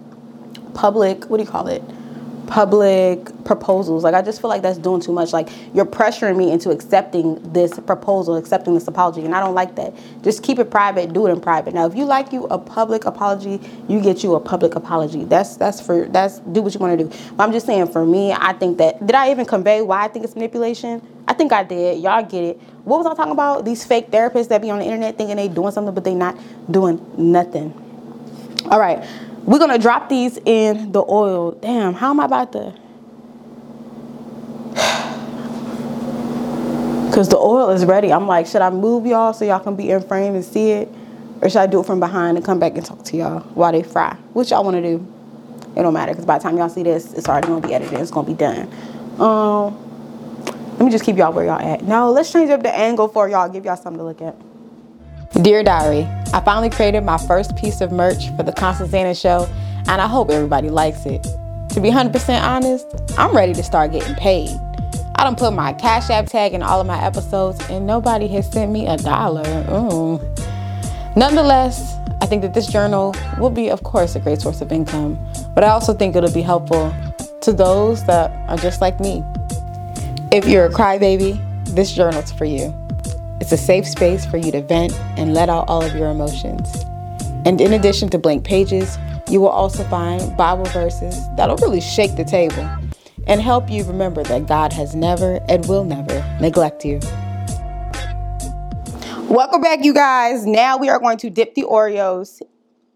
public. 0.75 1.25
What 1.29 1.39
do 1.39 1.45
you 1.45 1.51
call 1.51 1.67
it? 1.67 1.83
Public 2.47 3.45
proposals. 3.45 4.05
Like 4.05 4.15
I 4.15 4.23
just 4.23 4.41
feel 4.41 4.51
like 4.51 4.63
that's 4.63 4.79
doing 4.79 5.01
too 5.01 5.13
much. 5.13 5.33
Like 5.33 5.49
you're 5.75 5.87
pressuring 5.87 6.37
me 6.37 6.51
into 6.51 6.71
accepting 6.71 7.41
this 7.53 7.79
proposal, 7.81 8.37
accepting 8.37 8.75
this 8.75 8.87
apology, 8.87 9.25
and 9.25 9.35
I 9.35 9.41
don't 9.41 9.55
like 9.55 9.75
that. 9.77 9.95
Just 10.23 10.43
keep 10.43 10.59
it 10.59 10.71
private, 10.71 11.13
do 11.13 11.27
it 11.27 11.31
in 11.31 11.41
private. 11.41 11.75
Now, 11.75 11.87
if 11.87 11.95
you 11.95 12.05
like 12.05 12.33
you 12.33 12.45
a 12.47 12.59
public 12.59 13.05
apology, 13.05 13.61
you 13.89 14.01
get 14.01 14.23
you 14.23 14.35
a 14.35 14.41
public 14.41 14.75
apology. 14.75 15.25
That's 15.25 15.57
that's 15.57 15.81
for 15.81 16.07
that's 16.07 16.39
do 16.41 16.63
what 16.63 16.75
you 16.75 16.81
want 16.81 16.99
to 16.99 17.05
do. 17.05 17.17
But 17.37 17.45
I'm 17.45 17.53
just 17.53 17.67
saying 17.67 17.89
for 17.89 18.05
me, 18.05 18.33
I 18.33 18.53
think 18.53 18.79
that 18.79 19.05
did 19.05 19.15
I 19.15 19.31
even 19.31 19.47
convey 19.47 19.83
why 19.83 20.05
I 20.05 20.09
think 20.09 20.25
it's 20.25 20.35
manipulation? 20.35 21.03
I 21.29 21.35
think 21.35 21.53
I 21.53 21.65
did. 21.65 22.01
Y'all 22.03 22.25
get 22.25 22.45
it. 22.45 22.61
What 22.85 22.99
was 22.99 23.07
I 23.07 23.15
talking 23.15 23.33
about? 23.33 23.65
These 23.65 23.85
fake 23.85 24.11
therapists 24.11 24.49
that 24.49 24.63
be 24.63 24.71
on 24.71 24.79
the 24.79 24.85
internet 24.85 25.19
thinking 25.19 25.37
they 25.37 25.49
doing 25.49 25.73
something, 25.73 25.93
but 25.93 26.05
they 26.05 26.15
not 26.15 26.39
doing 26.71 27.05
nothing. 27.19 27.75
All 28.71 28.79
right. 28.79 29.05
We're 29.47 29.61
gonna 29.61 29.79
drop 29.79 30.09
these 30.09 30.39
in 30.45 30.93
the 30.93 31.05
oil. 31.09 31.53
Damn, 31.53 31.95
how 31.95 32.11
am 32.11 32.19
I 32.19 32.25
about 32.25 32.53
to? 32.53 32.75
Cause 37.15 37.29
the 37.29 37.39
oil 37.39 37.71
is 37.71 37.85
ready. 37.85 38.13
I'm 38.13 38.27
like, 38.27 38.47
should 38.47 38.61
I 38.61 38.71
move 38.71 39.07
y'all 39.07 39.33
so 39.33 39.45
y'all 39.45 39.61
can 39.61 39.77
be 39.77 39.91
in 39.91 40.03
frame 40.03 40.35
and 40.35 40.45
see 40.45 40.73
it? 40.73 40.89
Or 41.41 41.49
should 41.49 41.61
I 41.61 41.67
do 41.67 41.81
it 41.81 41.87
from 41.87 42.01
behind 42.01 42.37
and 42.37 42.45
come 42.45 42.59
back 42.59 42.77
and 42.77 42.85
talk 42.85 43.05
to 43.05 43.17
y'all 43.17 43.41
while 43.55 43.71
they 43.71 43.85
fry? 43.85 44.17
Which 44.33 44.51
y'all 44.51 44.65
wanna 44.65 44.83
do? 44.83 45.07
It 45.77 45.83
don't 45.83 45.95
matter, 45.95 46.13
because 46.13 46.25
by 46.25 46.39
the 46.39 46.43
time 46.43 46.57
y'all 46.57 46.69
see 46.69 46.83
this, 46.83 47.13
it's 47.13 47.29
already 47.29 47.47
gonna 47.47 47.67
be 47.67 47.73
edited. 47.73 48.01
It's 48.01 48.11
gonna 48.11 48.27
be 48.27 48.35
done. 48.35 48.69
Um, 49.21 49.77
let 50.73 50.81
me 50.81 50.91
just 50.91 51.05
keep 51.05 51.17
y'all 51.17 51.33
where 51.33 51.45
y'all 51.45 51.61
at. 51.61 51.85
No, 51.85 52.11
let's 52.11 52.33
change 52.33 52.51
up 52.51 52.63
the 52.63 52.75
angle 52.75 53.09
for 53.09 53.29
y'all, 53.29 53.49
give 53.49 53.65
y'all 53.65 53.77
something 53.77 53.99
to 53.99 54.05
look 54.05 54.23
at. 54.23 54.35
Dear 55.43 55.63
Diary, 55.63 56.09
I 56.33 56.41
finally 56.41 56.71
created 56.71 57.03
my 57.03 57.19
first 57.19 57.57
piece 57.57 57.81
of 57.81 57.93
merch 57.93 58.31
for 58.37 58.43
the 58.43 58.53
Constance 58.53 58.91
Sanders 58.91 59.19
Show, 59.19 59.49
and 59.89 60.01
I 60.01 60.07
hope 60.07 60.31
everybody 60.31 60.71
likes 60.71 61.07
it. 61.07 61.23
To 61.71 61.81
be 61.81 61.91
100% 61.91 62.43
honest, 62.43 62.87
I'm 63.19 63.35
ready 63.35 63.53
to 63.55 63.63
start 63.63 63.93
getting 63.93 64.15
paid. 64.17 64.51
I 65.17 65.25
don't 65.25 65.39
put 65.39 65.53
my 65.53 65.73
Cash 65.73 66.11
App 66.11 66.27
tag 66.27 66.53
in 66.53 66.63
all 66.63 66.81
of 66.81 66.87
my 66.87 67.03
episodes, 67.03 67.59
and 67.71 67.87
nobody 67.87 68.29
has 68.29 68.51
sent 68.51 68.71
me 68.71 68.87
a 68.87 68.97
dollar. 68.97 69.45
Ooh. 69.71 70.21
Nonetheless, 71.17 71.97
I 72.21 72.27
think 72.27 72.43
that 72.43 72.55
this 72.55 72.67
journal 72.67 73.15
will 73.39 73.51
be, 73.51 73.71
of 73.71 73.83
course, 73.83 74.17
a 74.17 74.21
great 74.21 74.41
source 74.41 74.61
of 74.61 74.73
income, 74.73 75.19
but 75.55 75.65
I 75.65 75.69
also 75.69 75.95
think 75.95 76.17
it'll 76.17 76.31
be 76.33 76.43
helpful 76.43 76.95
to 77.43 77.53
those 77.53 78.05
that 78.05 78.31
are 78.49 78.57
just 78.57 78.81
like 78.81 79.01
me. 79.01 79.23
If 80.33 80.47
you're 80.47 80.67
a 80.67 80.71
crybaby, 80.71 81.41
this 81.75 81.93
journal's 81.93 82.33
for 82.33 82.45
you. 82.45 82.75
It's 83.41 83.53
a 83.53 83.57
safe 83.57 83.87
space 83.87 84.25
for 84.27 84.39
you 84.39 84.51
to 84.53 84.63
vent 84.63 84.93
and 85.19 85.35
let 85.35 85.49
out 85.49 85.69
all 85.69 85.83
of 85.83 85.95
your 85.95 86.11
emotions. 86.11 86.69
And 87.45 87.61
in 87.61 87.73
addition 87.73 88.09
to 88.11 88.19
blank 88.19 88.45
pages, 88.45 88.99
You 89.29 89.41
will 89.41 89.49
also 89.49 89.83
find 89.85 90.37
Bible 90.37 90.67
verses 90.67 91.19
that'll 91.37 91.57
really 91.57 91.81
shake 91.81 92.15
the 92.15 92.25
table 92.25 92.69
and 93.27 93.41
help 93.41 93.69
you 93.69 93.83
remember 93.83 94.23
that 94.23 94.47
God 94.47 94.73
has 94.73 94.95
never 94.95 95.41
and 95.49 95.67
will 95.67 95.83
never 95.83 96.25
neglect 96.41 96.85
you. 96.85 97.01
Welcome 99.29 99.61
back, 99.61 99.81
you 99.83 99.93
guys. 99.93 100.47
Now 100.47 100.79
we 100.79 100.89
are 100.89 101.01
going 101.01 101.19
to 101.19 101.31
dip 101.31 101.57
the 101.57 101.63
Oreos 101.63 102.41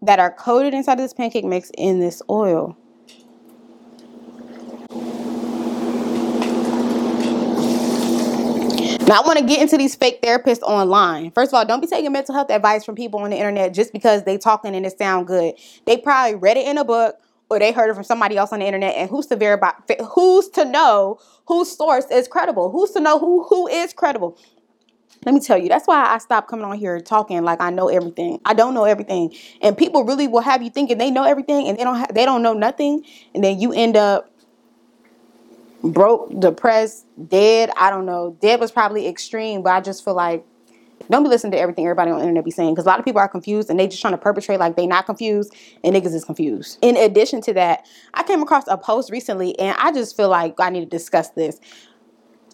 that 0.01 0.19
are 0.19 0.31
coated 0.31 0.73
inside 0.73 0.93
of 0.93 0.99
this 0.99 1.13
pancake 1.13 1.43
mix 1.43 1.69
in 1.77 1.99
this 1.99 2.21
oil. 2.29 2.77
Now, 9.11 9.19
I 9.19 9.25
want 9.25 9.39
to 9.39 9.45
get 9.45 9.61
into 9.61 9.75
these 9.75 9.93
fake 9.93 10.21
therapists 10.21 10.61
online. 10.61 11.31
First 11.31 11.49
of 11.49 11.55
all, 11.55 11.65
don't 11.65 11.81
be 11.81 11.87
taking 11.87 12.13
mental 12.13 12.33
health 12.33 12.49
advice 12.49 12.85
from 12.85 12.95
people 12.95 13.19
on 13.19 13.31
the 13.31 13.35
internet 13.35 13.73
just 13.73 13.91
because 13.91 14.23
they 14.23 14.37
talking 14.37 14.73
and 14.73 14.85
it 14.85 14.97
sound 14.97 15.27
good. 15.27 15.55
They 15.85 15.97
probably 15.97 16.35
read 16.35 16.55
it 16.55 16.65
in 16.65 16.77
a 16.77 16.85
book 16.85 17.17
or 17.49 17.59
they 17.59 17.73
heard 17.73 17.89
it 17.89 17.95
from 17.95 18.05
somebody 18.05 18.37
else 18.37 18.53
on 18.53 18.59
the 18.59 18.65
internet. 18.65 18.95
And 18.95 19.09
who's 19.09 19.25
to 19.25 19.35
verify? 19.35 19.71
Who's 20.15 20.47
to 20.51 20.63
know 20.63 21.19
whose 21.45 21.75
source 21.75 22.05
is 22.09 22.29
credible? 22.29 22.71
Who's 22.71 22.91
to 22.91 23.01
know 23.01 23.19
who 23.19 23.43
who 23.43 23.67
is 23.67 23.91
credible? 23.91 24.37
Let 25.25 25.35
me 25.35 25.41
tell 25.41 25.57
you, 25.57 25.67
that's 25.67 25.87
why 25.87 26.05
I 26.05 26.17
stopped 26.19 26.47
coming 26.47 26.65
on 26.65 26.77
here 26.77 27.01
talking 27.01 27.43
like 27.43 27.59
I 27.59 27.69
know 27.69 27.89
everything. 27.89 28.39
I 28.45 28.53
don't 28.53 28.73
know 28.73 28.85
everything, 28.85 29.35
and 29.61 29.77
people 29.77 30.05
really 30.05 30.27
will 30.29 30.41
have 30.41 30.63
you 30.63 30.69
thinking 30.69 30.97
they 30.97 31.11
know 31.11 31.25
everything, 31.25 31.67
and 31.67 31.77
they 31.77 31.83
don't. 31.83 31.97
Ha- 31.97 32.07
they 32.13 32.23
don't 32.25 32.41
know 32.41 32.53
nothing, 32.53 33.03
and 33.35 33.43
then 33.43 33.59
you 33.59 33.73
end 33.73 33.97
up 33.97 34.30
broke, 35.83 36.39
depressed, 36.39 37.05
dead. 37.27 37.71
I 37.77 37.89
don't 37.89 38.05
know. 38.05 38.37
Dead 38.41 38.59
was 38.59 38.71
probably 38.71 39.07
extreme, 39.07 39.63
but 39.63 39.71
I 39.71 39.81
just 39.81 40.03
feel 40.03 40.13
like 40.13 40.45
don't 41.09 41.23
be 41.23 41.29
listening 41.29 41.51
to 41.51 41.59
everything 41.59 41.85
everybody 41.85 42.11
on 42.11 42.17
the 42.17 42.23
internet 42.23 42.45
be 42.45 42.51
saying 42.51 42.73
because 42.73 42.85
a 42.85 42.87
lot 42.87 42.99
of 42.99 43.05
people 43.05 43.19
are 43.19 43.27
confused 43.27 43.69
and 43.69 43.79
they 43.79 43.87
just 43.87 44.01
trying 44.01 44.13
to 44.13 44.17
perpetrate 44.17 44.59
like 44.59 44.75
they 44.75 44.87
not 44.87 45.05
confused 45.05 45.53
and 45.83 45.95
niggas 45.95 46.13
is 46.13 46.23
confused. 46.23 46.77
In 46.81 46.95
addition 46.95 47.41
to 47.41 47.53
that, 47.53 47.85
I 48.13 48.23
came 48.23 48.41
across 48.41 48.67
a 48.67 48.77
post 48.77 49.11
recently 49.11 49.57
and 49.59 49.75
I 49.79 49.91
just 49.91 50.15
feel 50.15 50.29
like 50.29 50.59
I 50.59 50.69
need 50.69 50.81
to 50.81 50.85
discuss 50.85 51.29
this. 51.29 51.59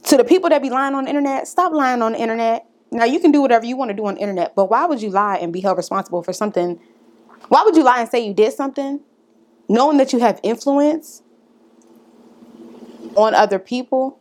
To 0.06 0.18
the 0.18 0.24
people 0.24 0.50
that 0.50 0.62
be 0.62 0.70
lying 0.70 0.96
on 0.96 1.04
the 1.04 1.10
internet, 1.10 1.48
stop 1.48 1.74
lying 1.74 2.02
on 2.02 2.14
the 2.14 2.20
internet. 2.20 2.66
Now 2.92 3.06
you 3.06 3.20
can 3.20 3.32
do 3.32 3.42
whatever 3.42 3.66
you 3.66 3.76
want 3.76 3.90
to 3.90 3.96
do 3.96 4.06
on 4.06 4.16
the 4.16 4.22
internet, 4.22 4.56
but 4.56 4.70
why 4.70 4.86
would 4.86 5.02
you 5.02 5.10
lie 5.10 5.38
and 5.38 5.52
be 5.52 5.60
held 5.60 5.78
responsible 5.78 6.24
for 6.24 6.34
something? 6.34 6.80
Why 7.50 7.64
would 7.64 7.76
you 7.76 7.84
lie 7.84 8.00
and 8.00 8.10
say 8.10 8.26
you 8.26 8.34
did 8.34 8.54
something 8.54 9.02
knowing 9.70 9.98
that 9.98 10.14
you 10.14 10.20
have 10.20 10.40
influence 10.44 11.22
on 13.18 13.34
other 13.34 13.60
people, 13.60 14.20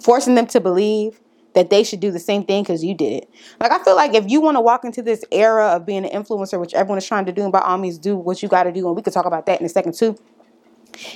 forcing 0.00 0.34
them 0.34 0.46
to 0.48 0.60
believe 0.60 1.20
that 1.54 1.70
they 1.70 1.82
should 1.82 2.00
do 2.00 2.10
the 2.10 2.18
same 2.18 2.44
thing 2.44 2.62
because 2.62 2.84
you 2.84 2.94
did 2.94 3.12
it. 3.12 3.30
Like 3.60 3.72
I 3.72 3.82
feel 3.82 3.96
like 3.96 4.14
if 4.14 4.28
you 4.28 4.40
want 4.40 4.56
to 4.56 4.60
walk 4.60 4.84
into 4.84 5.02
this 5.02 5.24
era 5.30 5.68
of 5.68 5.86
being 5.86 6.04
an 6.04 6.10
influencer, 6.10 6.58
which 6.60 6.74
everyone 6.74 6.98
is 6.98 7.06
trying 7.06 7.26
to 7.26 7.32
do, 7.32 7.42
and 7.42 7.52
by 7.52 7.60
all 7.60 7.78
means 7.78 7.98
do 7.98 8.16
what 8.16 8.42
you 8.42 8.48
got 8.48 8.64
to 8.64 8.72
do, 8.72 8.86
and 8.86 8.96
we 8.96 9.02
could 9.02 9.12
talk 9.12 9.26
about 9.26 9.46
that 9.46 9.60
in 9.60 9.66
a 9.66 9.68
second 9.68 9.94
too. 9.94 10.16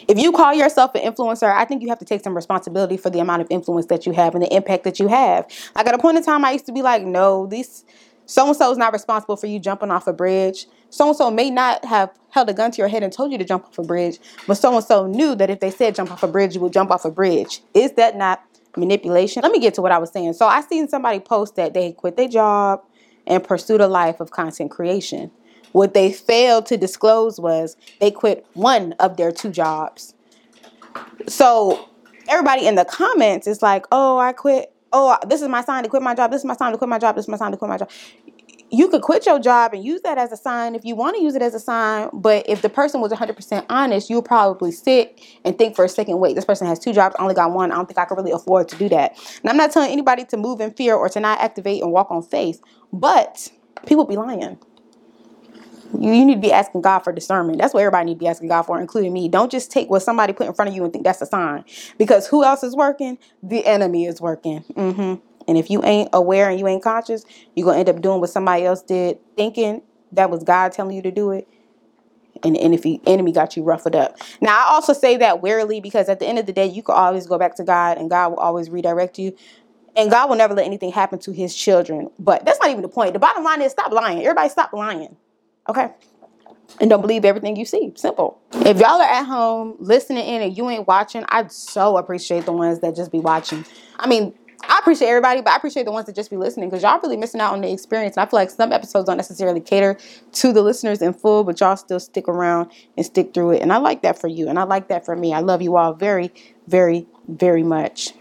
If 0.07 0.19
you 0.19 0.33
call 0.33 0.55
yourself 0.55 0.95
an 0.95 1.03
influencer, 1.03 1.53
I 1.53 1.65
think 1.65 1.83
you 1.83 1.89
have 1.89 1.99
to 1.99 2.05
take 2.05 2.23
some 2.23 2.35
responsibility 2.35 2.97
for 2.97 3.11
the 3.11 3.21
amount 3.21 3.43
of 3.43 3.49
influence 3.51 3.87
that 3.87 4.07
you 4.07 4.13
have 4.13 4.35
and 4.35 4.43
the 4.43 4.55
impact 4.55 4.85
that 4.85 5.01
you 5.01 5.09
have. 5.09 5.47
Like 5.75 5.87
at 5.87 5.95
a 5.95 5.99
point 5.99 6.19
in 6.19 6.25
time, 6.25 6.45
I 6.45 6.53
used 6.53 6.67
to 6.67 6.73
be 6.73 6.83
like, 6.83 7.05
no, 7.05 7.47
these 7.47 7.85
so 8.27 8.47
and 8.47 8.57
so 8.57 8.71
is 8.71 8.79
not 8.79 8.93
responsible 8.93 9.37
for 9.37 9.47
you 9.47 9.59
jumping 9.59 9.91
off 9.91 10.07
a 10.07 10.13
bridge. 10.13 10.67
So 10.91 11.09
and 11.09 11.17
so 11.17 11.31
may 11.31 11.51
not 11.51 11.85
have 11.85 12.11
held 12.31 12.49
a 12.49 12.55
gun 12.55 12.71
to 12.71 12.79
your 12.79 12.89
head 12.89 13.03
and 13.03 13.13
told 13.13 13.33
you 13.33 13.39
to 13.39 13.45
jump 13.45 13.65
off 13.65 13.79
a 13.79 13.83
bridge, 13.83 14.19
but 14.47 14.55
so 14.55 14.75
and 14.75 14.85
so 14.85 15.07
knew 15.07 15.35
that 15.35 15.51
if 15.51 15.61
they 15.61 15.71
said 15.71 15.95
jump 15.95 16.11
off 16.11 16.23
a 16.23 16.29
bridge, 16.29 16.55
you 16.55 16.61
would 16.61 16.73
jump 16.73 16.91
off 16.91 17.05
a 17.05 17.11
bridge. 17.11 17.63
Is 17.75 17.93
that 17.93 18.17
not 18.17 18.43
manipulation? 18.77 19.43
Let 19.43 19.53
me 19.53 19.59
get 19.59 19.75
to 19.75 19.83
what 19.83 19.93
I 19.93 19.99
was 19.99 20.11
saying. 20.11 20.35
So 20.35 20.47
I 20.47 20.61
seen 20.63 20.89
somebody 20.89 21.21
post 21.21 21.57
that 21.57 21.75
they 21.75 21.93
quit 21.93 22.17
their 22.17 22.29
job 22.29 22.83
and 23.27 23.43
pursued 23.43 23.81
a 23.81 23.87
life 23.87 24.21
of 24.21 24.31
content 24.31 24.71
creation. 24.71 25.31
What 25.73 25.95
they 25.95 26.13
failed 26.13 26.67
to 26.67 26.77
disclose 26.77 27.41
was 27.41 27.77
they 28.01 28.11
quit 28.11 28.47
one 28.55 28.93
of 28.95 29.17
their 29.17 29.33
two 29.33 29.51
jobs. 29.51 30.15
So 31.29 31.89
everybody 32.29 32.67
in 32.67 32.75
the 32.75 32.85
comments 32.85 33.47
is 33.47 33.63
like, 33.63 33.87
"Oh, 33.91 34.19
I 34.19 34.33
quit. 34.33 34.72
Oh, 34.93 35.17
this 35.27 35.43
is 35.43 35.49
my 35.49 35.63
sign 35.63 35.83
to 35.85 35.89
quit 35.89 36.03
my 36.03 36.15
job. 36.15 36.31
This 36.31 36.41
is 36.41 36.45
my 36.45 36.57
sign 36.57 36.73
to 36.73 36.79
quit 36.79 36.89
my 36.89 36.99
job. 36.99 37.17
This 37.17 37.25
is 37.25 37.29
my 37.29 37.37
sign 37.37 37.51
to 37.53 37.57
quit 37.57 37.69
my 37.69 37.79
job." 37.79 37.91
You 38.75 38.89
could 38.89 39.03
quit 39.03 39.27
your 39.27 39.39
job 39.39 39.75
and 39.75 39.85
use 39.85 40.01
that 40.01 40.17
as 40.17 40.33
a 40.33 40.37
sign 40.37 40.75
if 40.75 40.83
you 40.83 40.97
want 40.97 41.15
to 41.17 41.23
use 41.23 41.35
it 41.35 41.43
as 41.43 41.55
a 41.55 41.61
sign. 41.61 42.09
But 42.15 42.49
if 42.49 42.63
the 42.63 42.71
person 42.71 43.03
was 43.03 43.13
100% 43.13 43.67
honest, 43.69 44.09
you'll 44.09 44.23
probably 44.23 44.73
sit 44.73 45.21
and 45.45 45.59
think 45.59 45.77
for 45.77 45.85
a 45.85 45.89
second, 45.91 46.19
wait, 46.21 46.37
this 46.37 46.47
person 46.47 46.67
has 46.67 46.79
two 46.79 46.95
jobs, 46.95 47.15
I 47.19 47.23
only 47.23 47.35
got 47.35 47.53
one. 47.53 47.71
I 47.71 47.75
don't 47.75 47.85
think 47.87 47.99
I 47.99 48.07
can 48.07 48.17
really 48.17 48.31
afford 48.31 48.69
to 48.71 48.77
do 48.77 48.89
that. 48.89 49.19
And 49.43 49.51
I'm 49.51 49.59
not 49.59 49.73
telling 49.73 49.93
anybody 49.93 50.25
to 50.25 50.39
move 50.39 50.63
in 50.63 50.71
fear 50.71 50.95
or 50.95 51.11
to 51.11 51.21
not 51.21 51.39
activate 51.43 51.83
and 51.83 51.93
walk 51.93 52.11
on 52.11 52.23
faith, 52.23 52.63
but 52.95 53.51
people 53.85 54.07
be 54.07 54.17
lying 54.17 54.59
you 55.99 56.25
need 56.25 56.35
to 56.35 56.41
be 56.41 56.53
asking 56.53 56.83
God 56.83 57.01
for 57.01 57.13
discernment. 57.13 57.59
That's 57.59 57.75
what 57.75 57.81
everybody 57.81 58.07
need 58.07 58.15
to 58.15 58.21
be 58.21 58.29
asking 58.29 58.49
God 58.49 58.63
for, 58.63 58.81
including 58.81 59.13
me. 59.13 59.29
Don't 59.29 59.51
just 59.51 59.71
take 59.71 59.91
what 59.91 60.01
somebody 60.01 60.33
put 60.33 60.47
in 60.47 60.55
front 60.55 60.71
of 60.71 60.75
you 60.75 60.85
and 60.85 60.93
think 60.93 61.05
that's 61.05 61.23
a 61.23 61.27
sign. 61.27 61.65
Because 61.99 62.27
who 62.27 62.45
else 62.45 62.63
is 62.63 62.75
working? 62.75 63.19
The 63.43 63.65
enemy 63.67 64.07
is 64.07 64.21
working. 64.21 64.65
Mm-hmm. 64.75 65.15
And 65.49 65.59
if 65.59 65.71
you 65.71 65.83
ain't 65.85 66.11
aware 66.13 66.49
and 66.49 66.59
you 66.59 66.69
ain't 66.69 66.83
conscious, 66.83 67.25
you're 67.55 67.65
going 67.65 67.75
to 67.75 67.81
end 67.81 67.97
up 67.97 68.03
doing 68.03 68.21
what 68.21 68.31
somebody 68.31 68.65
else 68.65 68.83
did, 68.83 69.19
thinking 69.37 69.83
that 70.13 70.31
was 70.31 70.45
God 70.45 70.73
telling 70.73 70.97
you 70.97 71.03
to 71.03 71.11
do 71.11 71.31
it. 71.33 71.49
And 72.45 72.57
the 72.57 73.01
enemy 73.07 73.33
got 73.33 73.57
you 73.57 73.63
ruffled 73.63 73.95
up. 73.95 74.17
Now, 74.41 74.57
I 74.57 74.71
also 74.71 74.93
say 74.93 75.17
that 75.19 75.43
warily 75.43 75.81
because 75.81 76.09
at 76.09 76.19
the 76.19 76.27
end 76.27 76.39
of 76.39 76.47
the 76.47 76.53
day, 76.53 76.67
you 76.67 76.83
can 76.83 76.95
always 76.95 77.27
go 77.27 77.39
back 77.39 77.55
to 77.57 77.65
God 77.65 77.99
and 77.99 78.11
God 78.11 78.31
will 78.31 78.39
always 78.39 78.69
redirect 78.71 79.19
you. 79.19 79.37
And 79.95 80.11
God 80.11 80.29
will 80.29 80.37
never 80.37 80.55
let 80.55 80.65
anything 80.65 80.91
happen 80.91 81.19
to 81.21 81.33
his 81.33 81.55
children. 81.55 82.11
But 82.19 82.45
that's 82.45 82.59
not 82.59 82.71
even 82.71 82.83
the 82.83 82.89
point. 82.89 83.13
The 83.13 83.19
bottom 83.19 83.45
line 83.45 83.63
is 83.63 83.73
stop 83.73 83.93
lying. 83.93 84.21
Everybody 84.21 84.49
stop 84.49 84.73
lying. 84.73 85.17
Okay. 85.69 85.91
And 86.81 86.89
don't 86.89 87.01
believe 87.01 87.25
everything 87.25 87.57
you 87.57 87.65
see. 87.65 87.93
Simple. 87.97 88.41
If 88.53 88.79
y'all 88.79 89.01
are 89.01 89.03
at 89.03 89.25
home 89.25 89.77
listening 89.79 90.27
in 90.27 90.43
and 90.43 90.57
you 90.57 90.69
ain't 90.71 90.87
watching, 90.87 91.25
I'd 91.29 91.53
so 91.53 91.97
appreciate 91.99 92.45
the 92.47 92.53
ones 92.53 92.81
that 92.81 92.97
just 92.97 93.13
be 93.13 93.21
watching. 93.21 93.65
I 93.99 94.09
mean, 94.09 94.35
I 94.69 94.79
appreciate 94.79 95.09
everybody, 95.09 95.41
but 95.41 95.53
I 95.53 95.57
appreciate 95.57 95.85
the 95.85 95.93
ones 95.93 96.07
that 96.07 96.15
just 96.15 96.31
be 96.31 96.37
listening 96.37 96.71
because 96.71 96.83
y'all 96.83 97.01
really 97.01 97.17
missing 97.17 97.41
out 97.41 97.53
on 97.53 97.61
the 97.61 97.71
experience. 97.71 98.17
And 98.17 98.27
I 98.27 98.31
feel 98.31 98.39
like 98.39 98.51
some 98.51 98.73
episodes 98.73 99.07
don't 99.07 99.17
necessarily 99.17 99.61
cater 99.61 99.97
to 100.33 100.53
the 100.53 100.63
listeners 100.63 101.03
in 101.03 101.13
full, 101.13 101.45
but 101.45 101.61
y'all 101.61 101.77
still 101.77 102.01
stick 102.01 102.29
around 102.29 102.71
and 102.97 103.05
stick 103.05 103.35
through 103.35 103.53
it. 103.53 103.63
And 103.63 103.73
I 103.73 103.79
like 103.79 104.03
that 104.03 104.19
for 104.19 104.29
you. 104.29 104.49
And 104.49 104.59
I 104.59 104.63
like 104.63 104.89
that 104.89 105.05
for 105.05 105.17
me. 105.17 105.35
I 105.35 105.41
love 105.41 105.63
you 105.63 105.77
all 105.77 105.93
very, 105.95 106.33
very, 106.69 107.07
very 107.29 107.63
much. 107.63 108.13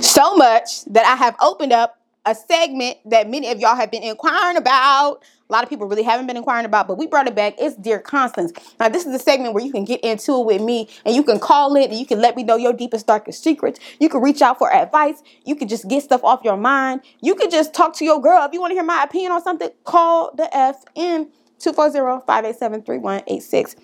So 0.00 0.36
much 0.36 0.84
that 0.86 1.04
I 1.06 1.16
have 1.16 1.36
opened 1.40 1.72
up 1.72 1.98
a 2.26 2.34
segment 2.34 2.98
that 3.06 3.28
many 3.28 3.50
of 3.50 3.60
y'all 3.60 3.76
have 3.76 3.90
been 3.90 4.02
inquiring 4.02 4.56
about. 4.56 5.22
A 5.50 5.52
lot 5.52 5.62
of 5.62 5.68
people 5.68 5.86
really 5.86 6.02
haven't 6.02 6.26
been 6.26 6.38
inquiring 6.38 6.64
about, 6.64 6.88
but 6.88 6.96
we 6.96 7.06
brought 7.06 7.26
it 7.26 7.34
back. 7.34 7.56
It's 7.58 7.76
Dear 7.76 7.98
Constance. 7.98 8.50
Now, 8.80 8.88
this 8.88 9.04
is 9.04 9.14
a 9.14 9.18
segment 9.18 9.52
where 9.52 9.62
you 9.62 9.70
can 9.70 9.84
get 9.84 10.00
into 10.00 10.40
it 10.40 10.46
with 10.46 10.62
me 10.62 10.88
and 11.04 11.14
you 11.14 11.22
can 11.22 11.38
call 11.38 11.76
it 11.76 11.90
and 11.90 11.98
you 11.98 12.06
can 12.06 12.18
let 12.18 12.34
me 12.34 12.42
know 12.42 12.56
your 12.56 12.72
deepest, 12.72 13.06
darkest 13.06 13.44
secrets. 13.44 13.78
You 14.00 14.08
can 14.08 14.22
reach 14.22 14.40
out 14.40 14.58
for 14.58 14.72
advice. 14.72 15.22
You 15.44 15.54
can 15.54 15.68
just 15.68 15.86
get 15.86 16.02
stuff 16.02 16.24
off 16.24 16.40
your 16.44 16.56
mind. 16.56 17.02
You 17.20 17.34
can 17.34 17.50
just 17.50 17.74
talk 17.74 17.92
to 17.96 18.06
your 18.06 18.22
girl. 18.22 18.42
If 18.46 18.54
you 18.54 18.60
want 18.60 18.70
to 18.70 18.74
hear 18.74 18.84
my 18.84 19.02
opinion 19.02 19.32
on 19.32 19.42
something, 19.42 19.68
call 19.84 20.34
the 20.34 20.48
FN 20.54 21.28
240-587-3186. 21.58 23.76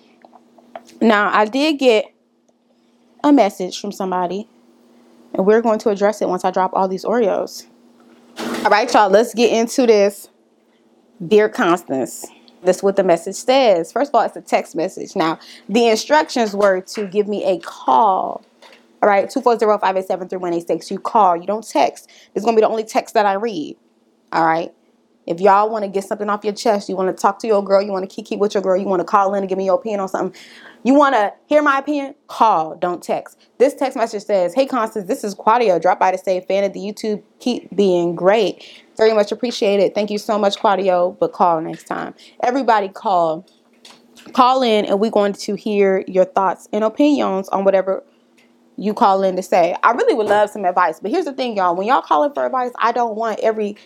Now, 0.99 1.29
I 1.31 1.45
did 1.45 1.77
get 1.77 2.11
a 3.23 3.31
message 3.31 3.79
from 3.79 3.91
somebody, 3.91 4.49
and 5.35 5.45
we're 5.45 5.61
going 5.61 5.77
to 5.77 5.89
address 5.89 6.23
it 6.23 6.27
once 6.27 6.43
I 6.43 6.49
drop 6.49 6.71
all 6.73 6.87
these 6.87 7.05
Oreos. 7.05 7.67
All 8.39 8.71
right, 8.71 8.91
y'all, 8.91 9.11
let's 9.11 9.35
get 9.35 9.51
into 9.51 9.85
this. 9.85 10.27
Dear 11.27 11.49
Constance, 11.49 12.25
this 12.63 12.77
is 12.77 12.83
what 12.83 12.95
the 12.95 13.03
message 13.03 13.35
says. 13.35 13.91
First 13.91 14.09
of 14.09 14.15
all, 14.15 14.21
it's 14.21 14.35
a 14.35 14.41
text 14.41 14.75
message. 14.75 15.15
Now, 15.15 15.39
the 15.69 15.87
instructions 15.87 16.55
were 16.55 16.81
to 16.81 17.07
give 17.07 17.27
me 17.27 17.43
a 17.43 17.59
call. 17.59 18.43
All 19.03 19.09
right, 19.09 19.27
240-587-3186. 19.27 20.91
You 20.91 20.99
call, 20.99 21.35
you 21.35 21.47
don't 21.47 21.67
text. 21.67 22.09
It's 22.33 22.45
going 22.45 22.55
to 22.55 22.59
be 22.61 22.65
the 22.65 22.69
only 22.69 22.83
text 22.83 23.13
that 23.15 23.25
I 23.25 23.33
read. 23.33 23.77
All 24.31 24.45
right. 24.45 24.73
If 25.31 25.39
y'all 25.39 25.69
want 25.69 25.85
to 25.85 25.89
get 25.89 26.03
something 26.03 26.29
off 26.29 26.43
your 26.43 26.53
chest, 26.53 26.89
you 26.89 26.95
want 26.95 27.15
to 27.15 27.19
talk 27.19 27.39
to 27.39 27.47
your 27.47 27.63
girl, 27.63 27.81
you 27.81 27.91
want 27.91 28.07
to 28.07 28.13
kiki 28.13 28.35
with 28.35 28.53
your 28.53 28.61
girl, 28.61 28.75
you 28.75 28.85
want 28.85 28.99
to 28.99 29.05
call 29.05 29.33
in 29.33 29.39
and 29.43 29.49
give 29.49 29.57
me 29.57 29.65
your 29.65 29.75
opinion 29.75 30.01
on 30.01 30.09
something, 30.09 30.39
you 30.83 30.93
want 30.93 31.15
to 31.15 31.33
hear 31.47 31.61
my 31.61 31.79
opinion, 31.79 32.15
call, 32.27 32.75
don't 32.75 33.01
text. 33.01 33.39
This 33.57 33.73
text 33.73 33.97
message 33.97 34.23
says, 34.23 34.53
Hey 34.53 34.65
Constance, 34.65 35.07
this 35.07 35.23
is 35.23 35.33
Quadio. 35.33 35.81
Drop 35.81 35.99
by 35.99 36.11
to 36.11 36.17
say, 36.17 36.41
fan 36.41 36.65
of 36.65 36.73
the 36.73 36.79
YouTube, 36.79 37.23
keep 37.39 37.73
being 37.75 38.13
great. 38.13 38.83
Very 38.97 39.13
much 39.13 39.31
appreciated. 39.31 39.95
Thank 39.95 40.11
you 40.11 40.17
so 40.17 40.37
much, 40.37 40.57
Quadio, 40.57 41.17
but 41.17 41.31
call 41.31 41.61
next 41.61 41.85
time. 41.85 42.13
Everybody 42.43 42.89
call. 42.89 43.47
Call 44.33 44.61
in 44.61 44.85
and 44.85 44.99
we're 44.99 45.09
going 45.09 45.33
to 45.33 45.55
hear 45.55 46.03
your 46.07 46.25
thoughts 46.25 46.67
and 46.71 46.83
opinions 46.83 47.49
on 47.49 47.63
whatever 47.63 48.03
you 48.77 48.93
call 48.93 49.23
in 49.23 49.35
to 49.35 49.43
say. 49.43 49.75
I 49.83 49.91
really 49.91 50.13
would 50.13 50.27
love 50.27 50.49
some 50.49 50.65
advice, 50.65 50.99
but 50.99 51.11
here's 51.11 51.25
the 51.25 51.33
thing, 51.33 51.57
y'all. 51.57 51.75
When 51.75 51.87
y'all 51.87 52.01
call 52.01 52.23
in 52.23 52.33
for 52.33 52.45
advice, 52.45 52.71
I 52.79 52.91
don't 52.91 53.15
want 53.15 53.39
every 53.39 53.77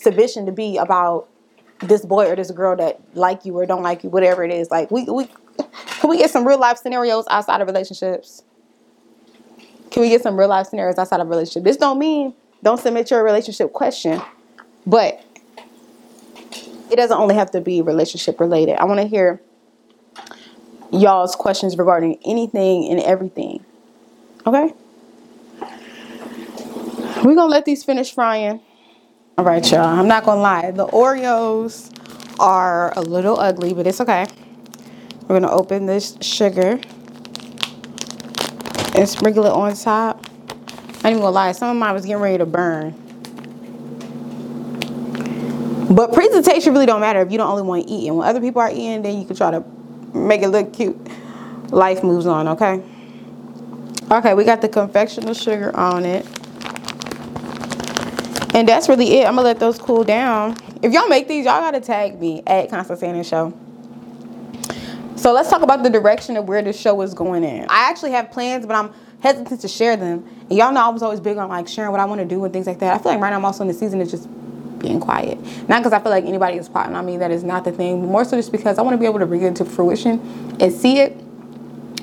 submission 0.00 0.46
to 0.46 0.52
be 0.52 0.76
about 0.76 1.28
this 1.80 2.04
boy 2.04 2.28
or 2.30 2.36
this 2.36 2.50
girl 2.50 2.76
that 2.76 3.00
like 3.14 3.44
you 3.44 3.56
or 3.56 3.66
don't 3.66 3.82
like 3.82 4.04
you, 4.04 4.10
whatever 4.10 4.44
it 4.44 4.52
is. 4.52 4.70
Like 4.70 4.90
we 4.90 5.04
we 5.04 5.28
can 6.00 6.10
we 6.10 6.18
get 6.18 6.30
some 6.30 6.46
real 6.46 6.58
life 6.58 6.78
scenarios 6.78 7.26
outside 7.30 7.60
of 7.60 7.66
relationships? 7.66 8.42
Can 9.90 10.02
we 10.02 10.08
get 10.08 10.22
some 10.22 10.38
real 10.38 10.48
life 10.48 10.66
scenarios 10.68 10.98
outside 10.98 11.20
of 11.20 11.28
relationship? 11.28 11.64
This 11.64 11.76
don't 11.76 11.98
mean 11.98 12.34
don't 12.62 12.78
submit 12.78 13.10
your 13.10 13.24
relationship 13.24 13.72
question, 13.72 14.20
but 14.86 15.24
It 16.90 16.96
doesn't 16.96 17.16
only 17.16 17.36
have 17.36 17.52
to 17.52 17.60
be 17.60 17.82
relationship 17.82 18.40
related. 18.40 18.76
I 18.76 18.84
want 18.84 19.00
to 19.00 19.06
hear 19.06 19.40
y'all's 20.92 21.36
questions 21.36 21.78
regarding 21.78 22.18
anything 22.24 22.90
and 22.90 23.00
everything. 23.00 23.64
Okay? 24.44 24.74
We're 27.22 27.34
gonna 27.34 27.46
let 27.46 27.64
these 27.64 27.84
finish 27.84 28.12
frying. 28.12 28.60
All 29.38 29.44
right, 29.44 29.70
y'all. 29.70 29.80
I'm 29.80 30.08
not 30.08 30.24
gonna 30.24 30.40
lie. 30.40 30.70
The 30.70 30.86
Oreos 30.88 31.90
are 32.38 32.92
a 32.96 33.00
little 33.00 33.38
ugly, 33.40 33.72
but 33.72 33.86
it's 33.86 34.00
okay. 34.00 34.26
We're 35.22 35.40
gonna 35.40 35.50
open 35.50 35.86
this 35.86 36.18
sugar 36.20 36.78
and 38.94 39.08
sprinkle 39.08 39.46
it 39.46 39.52
on 39.52 39.74
top. 39.74 40.26
I 41.02 41.08
ain't 41.08 41.12
even 41.12 41.20
gonna 41.20 41.30
lie, 41.30 41.52
some 41.52 41.70
of 41.70 41.76
mine 41.76 41.94
was 41.94 42.04
getting 42.04 42.20
ready 42.20 42.38
to 42.38 42.44
burn. 42.44 42.92
But 45.90 46.12
presentation 46.12 46.72
really 46.72 46.86
don't 46.86 47.00
matter 47.00 47.20
if 47.20 47.32
you 47.32 47.38
don't 47.38 47.50
only 47.50 47.62
want 47.62 47.86
to 47.86 47.92
eat. 47.92 48.08
And 48.08 48.18
when 48.18 48.28
other 48.28 48.40
people 48.40 48.60
are 48.60 48.70
eating, 48.70 49.02
then 49.02 49.18
you 49.18 49.24
can 49.24 49.36
try 49.36 49.50
to 49.50 49.64
make 50.12 50.42
it 50.42 50.48
look 50.48 50.72
cute. 50.72 50.98
Life 51.72 52.02
moves 52.02 52.26
on, 52.26 52.46
okay? 52.48 52.82
Okay, 54.10 54.34
we 54.34 54.44
got 54.44 54.60
the 54.60 54.68
confectional 54.68 55.40
sugar 55.40 55.74
on 55.74 56.04
it. 56.04 56.26
And 58.52 58.68
that's 58.68 58.88
really 58.88 59.18
it. 59.18 59.26
I'm 59.26 59.36
gonna 59.36 59.42
let 59.42 59.60
those 59.60 59.78
cool 59.78 60.04
down. 60.04 60.56
If 60.82 60.92
y'all 60.92 61.08
make 61.08 61.28
these, 61.28 61.44
y'all 61.44 61.60
gotta 61.60 61.80
tag 61.80 62.20
me 62.20 62.42
at 62.46 62.68
Constantine 62.68 63.22
Show. 63.22 63.56
So 65.16 65.32
let's 65.32 65.50
talk 65.50 65.62
about 65.62 65.82
the 65.82 65.90
direction 65.90 66.36
of 66.36 66.48
where 66.48 66.62
this 66.62 66.80
show 66.80 67.00
is 67.02 67.14
going 67.14 67.44
in. 67.44 67.66
I 67.68 67.90
actually 67.90 68.12
have 68.12 68.30
plans, 68.30 68.66
but 68.66 68.74
I'm 68.74 68.92
hesitant 69.20 69.60
to 69.60 69.68
share 69.68 69.96
them. 69.96 70.26
And 70.48 70.58
y'all 70.58 70.72
know 70.72 70.80
I 70.80 70.88
was 70.88 71.02
always 71.02 71.20
big 71.20 71.36
on 71.36 71.48
like 71.48 71.68
sharing 71.68 71.90
what 71.90 72.00
I 72.00 72.06
want 72.06 72.20
to 72.20 72.24
do 72.24 72.42
and 72.44 72.52
things 72.52 72.66
like 72.66 72.78
that. 72.78 72.94
I 72.94 73.02
feel 73.02 73.12
like 73.12 73.20
right 73.20 73.30
now 73.30 73.36
I'm 73.36 73.44
also 73.44 73.62
in 73.62 73.68
the 73.68 73.74
season 73.74 74.00
of 74.00 74.08
just 74.08 74.28
being 74.78 74.98
quiet. 74.98 75.38
Not 75.68 75.80
because 75.80 75.92
I 75.92 76.00
feel 76.00 76.10
like 76.10 76.24
anybody 76.24 76.56
is 76.56 76.68
plotting 76.68 76.96
on 76.96 77.04
me. 77.06 77.18
That 77.18 77.30
is 77.30 77.44
not 77.44 77.64
the 77.64 77.72
thing. 77.72 78.06
More 78.06 78.24
so 78.24 78.36
just 78.36 78.50
because 78.50 78.78
I 78.78 78.82
want 78.82 78.94
to 78.94 78.98
be 78.98 79.06
able 79.06 79.18
to 79.18 79.26
bring 79.26 79.42
it 79.42 79.46
into 79.46 79.64
fruition 79.64 80.56
and 80.58 80.72
see 80.72 80.98
it 81.00 81.16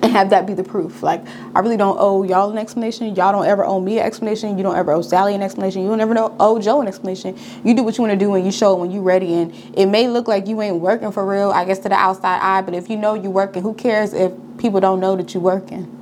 and 0.08 0.16
have 0.16 0.30
that 0.30 0.48
be 0.48 0.54
the 0.54 0.64
proof. 0.64 1.04
Like 1.04 1.22
I 1.54 1.60
really 1.60 1.78
don't 1.78 1.98
owe 2.00 2.24
y'all 2.24 2.50
an 2.50 2.58
explanation. 2.58 3.14
Y'all 3.16 3.32
don't 3.32 3.46
ever 3.46 3.66
owe 3.66 3.80
me 3.80 4.00
an 4.00 4.06
explanation. 4.06 4.58
You 4.58 4.64
don't 4.64 4.76
ever 4.76 4.92
owe 4.94 5.02
Sally 5.02 5.36
an 5.36 5.42
explanation. 5.42 5.84
You 5.84 5.90
don't 5.90 6.02
ever 6.02 6.14
know, 6.14 6.36
owe 6.40 6.60
Joe 6.60 6.82
an 6.82 6.88
explanation. 6.88 7.38
You 7.64 7.76
do 7.76 7.84
what 7.84 7.98
you 7.98 8.04
want 8.04 8.18
to 8.18 8.26
do 8.26 8.34
and 8.34 8.46
you 8.46 8.52
show 8.52 8.76
when 8.76 8.90
you're 8.90 9.04
ready. 9.04 9.34
And 9.34 9.54
it 9.76 9.88
may 9.88 10.08
look 10.08 10.28
like 10.28 10.48
you 10.48 10.62
ain't 10.62 10.78
working 10.78 11.12
for 11.12 11.26
real, 11.26 11.52
I 11.52 11.66
guess 11.66 11.80
to 11.80 11.90
the 11.90 11.96
outside 11.96 12.40
eye. 12.42 12.62
But 12.62 12.74
if 12.74 12.90
you 12.90 12.98
know 12.98 13.14
you're 13.14 13.32
working, 13.32 13.62
who 13.62 13.74
cares 13.74 14.14
if 14.14 14.32
people 14.58 14.80
don't 14.80 15.00
know 15.00 15.16
that 15.18 15.34
you're 15.34 15.44
working? 15.44 15.94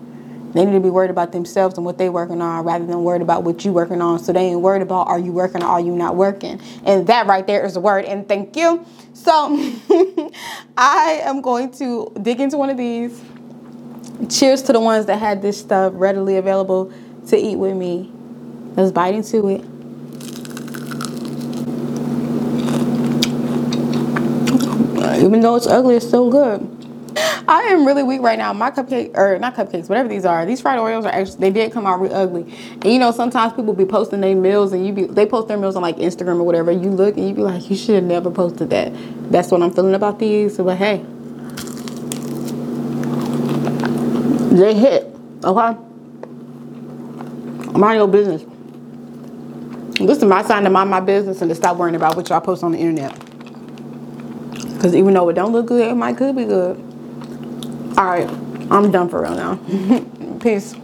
They 0.53 0.63
need 0.63 0.71
to 0.71 0.79
be 0.79 0.89
worried 0.89 1.12
about 1.12 1.33
themselves 1.33 1.75
and 1.75 1.85
what 1.85 1.97
they're 1.97 2.13
working 2.13 2.41
on 2.41 2.63
rather 2.63 2.85
than 2.85 3.03
worried 3.03 3.21
about 3.21 3.43
what 3.43 3.65
you're 3.65 3.74
working 3.74 4.01
on. 4.01 4.19
So 4.19 4.31
they 4.31 4.51
ain't 4.51 4.62
worried 4.62 4.81
about 4.81 5.07
are 5.07 5.19
you 5.19 5.33
working 5.33 5.62
or 5.62 5.65
are 5.65 5.81
you 5.81 5.93
not 5.93 6.15
working. 6.15 6.62
And 6.85 7.05
that 7.07 7.27
right 7.27 7.45
there 7.45 7.65
is 7.65 7.75
a 7.75 7.81
word. 7.81 8.05
And 8.05 8.25
thank 8.25 8.55
you. 8.55 8.85
So 9.13 9.31
I 10.77 11.19
am 11.24 11.41
going 11.41 11.71
to 11.71 12.09
dig 12.21 12.39
into 12.39 12.55
one 12.55 12.69
of 12.69 12.77
these 12.77 13.21
cheers 14.29 14.62
to 14.63 14.74
the 14.74 14.79
ones 14.79 15.05
that 15.07 15.17
had 15.17 15.41
this 15.41 15.60
stuff 15.60 15.93
readily 15.95 16.38
available 16.38 16.91
to 17.27 17.38
eat 17.38 17.55
with 17.55 17.75
me. 17.75 18.12
Let's 18.75 18.91
bite 18.91 19.15
into 19.15 19.48
it. 19.50 19.62
Even 25.24 25.39
though 25.39 25.55
it's 25.55 25.67
ugly, 25.67 25.95
it's 25.95 26.05
still 26.05 26.29
good. 26.29 26.72
I 27.48 27.62
am 27.69 27.86
really 27.86 28.03
weak 28.03 28.22
right 28.22 28.38
now. 28.38 28.53
My 28.53 28.72
cupcake, 28.72 29.15
or 29.15 29.38
not 29.39 29.55
cupcakes, 29.55 29.88
whatever 29.88 30.10
these 30.10 30.25
are. 30.25 30.45
These 30.45 30.62
fried 30.62 30.79
Oreos 30.79 31.03
are 31.05 31.10
actually 31.10 31.39
they 31.39 31.51
did 31.51 31.72
come 31.72 31.86
out 31.86 32.01
real 32.01 32.13
ugly. 32.13 32.41
And 32.81 32.86
you 32.86 33.00
know, 33.00 33.12
sometimes 33.12 33.53
people 33.53 33.74
be 33.74 33.86
posting 33.86 34.22
their 34.22 34.36
meals, 34.36 34.74
and 34.74 34.86
you 34.86 34.91
be 34.91 35.05
they 35.05 35.25
post 35.25 35.48
their 35.48 35.57
meals 35.57 35.75
on 35.75 35.81
like 35.81 35.98
Instagram 35.98 36.39
or 36.39 36.43
whatever. 36.43 36.72
You 36.72 36.89
look 36.89 37.15
and 37.17 37.27
you 37.27 37.34
be 37.34 37.41
like, 37.41 37.69
you 37.69 37.75
should 37.75 37.95
have 37.95 38.03
never 38.03 38.31
posted 38.31 38.72
that. 38.72 38.91
That's 39.31 39.51
what 39.51 39.62
I'm 39.62 39.72
feeling 39.72 39.93
about 39.93 40.19
these. 40.19 40.57
But 40.57 40.77
hey, 40.77 41.05
they 44.59 44.74
hit. 44.74 45.15
Okay, 45.43 45.77
mind 47.74 47.97
your 47.97 48.07
business. 48.07 48.43
This 50.00 50.18
is 50.18 50.24
my 50.24 50.44
sign 50.44 50.63
to 50.63 50.70
mind 50.70 50.89
my 50.89 51.00
business 51.00 51.41
and 51.41 51.50
to 51.50 51.55
stop 51.55 51.77
worrying 51.77 51.96
about 51.96 52.15
what 52.15 52.29
y'all 52.29 52.41
post 52.41 52.63
on 52.63 52.72
the 52.72 52.77
internet. 52.77 53.18
Because 54.74 54.96
even 54.96 55.13
though 55.13 55.29
it 55.29 55.33
don't 55.33 55.51
look 55.51 55.68
good, 55.68 55.87
it 55.87 55.96
might 55.96 56.18
could 56.18 56.35
be 56.35 56.46
good. 56.46 56.77
All 57.98 58.05
right, 58.05 58.29
I'm 58.72 58.91
done 58.91 59.09
for 59.09 59.22
real 59.22 59.35
now. 59.35 59.55
Peace. 60.41 60.75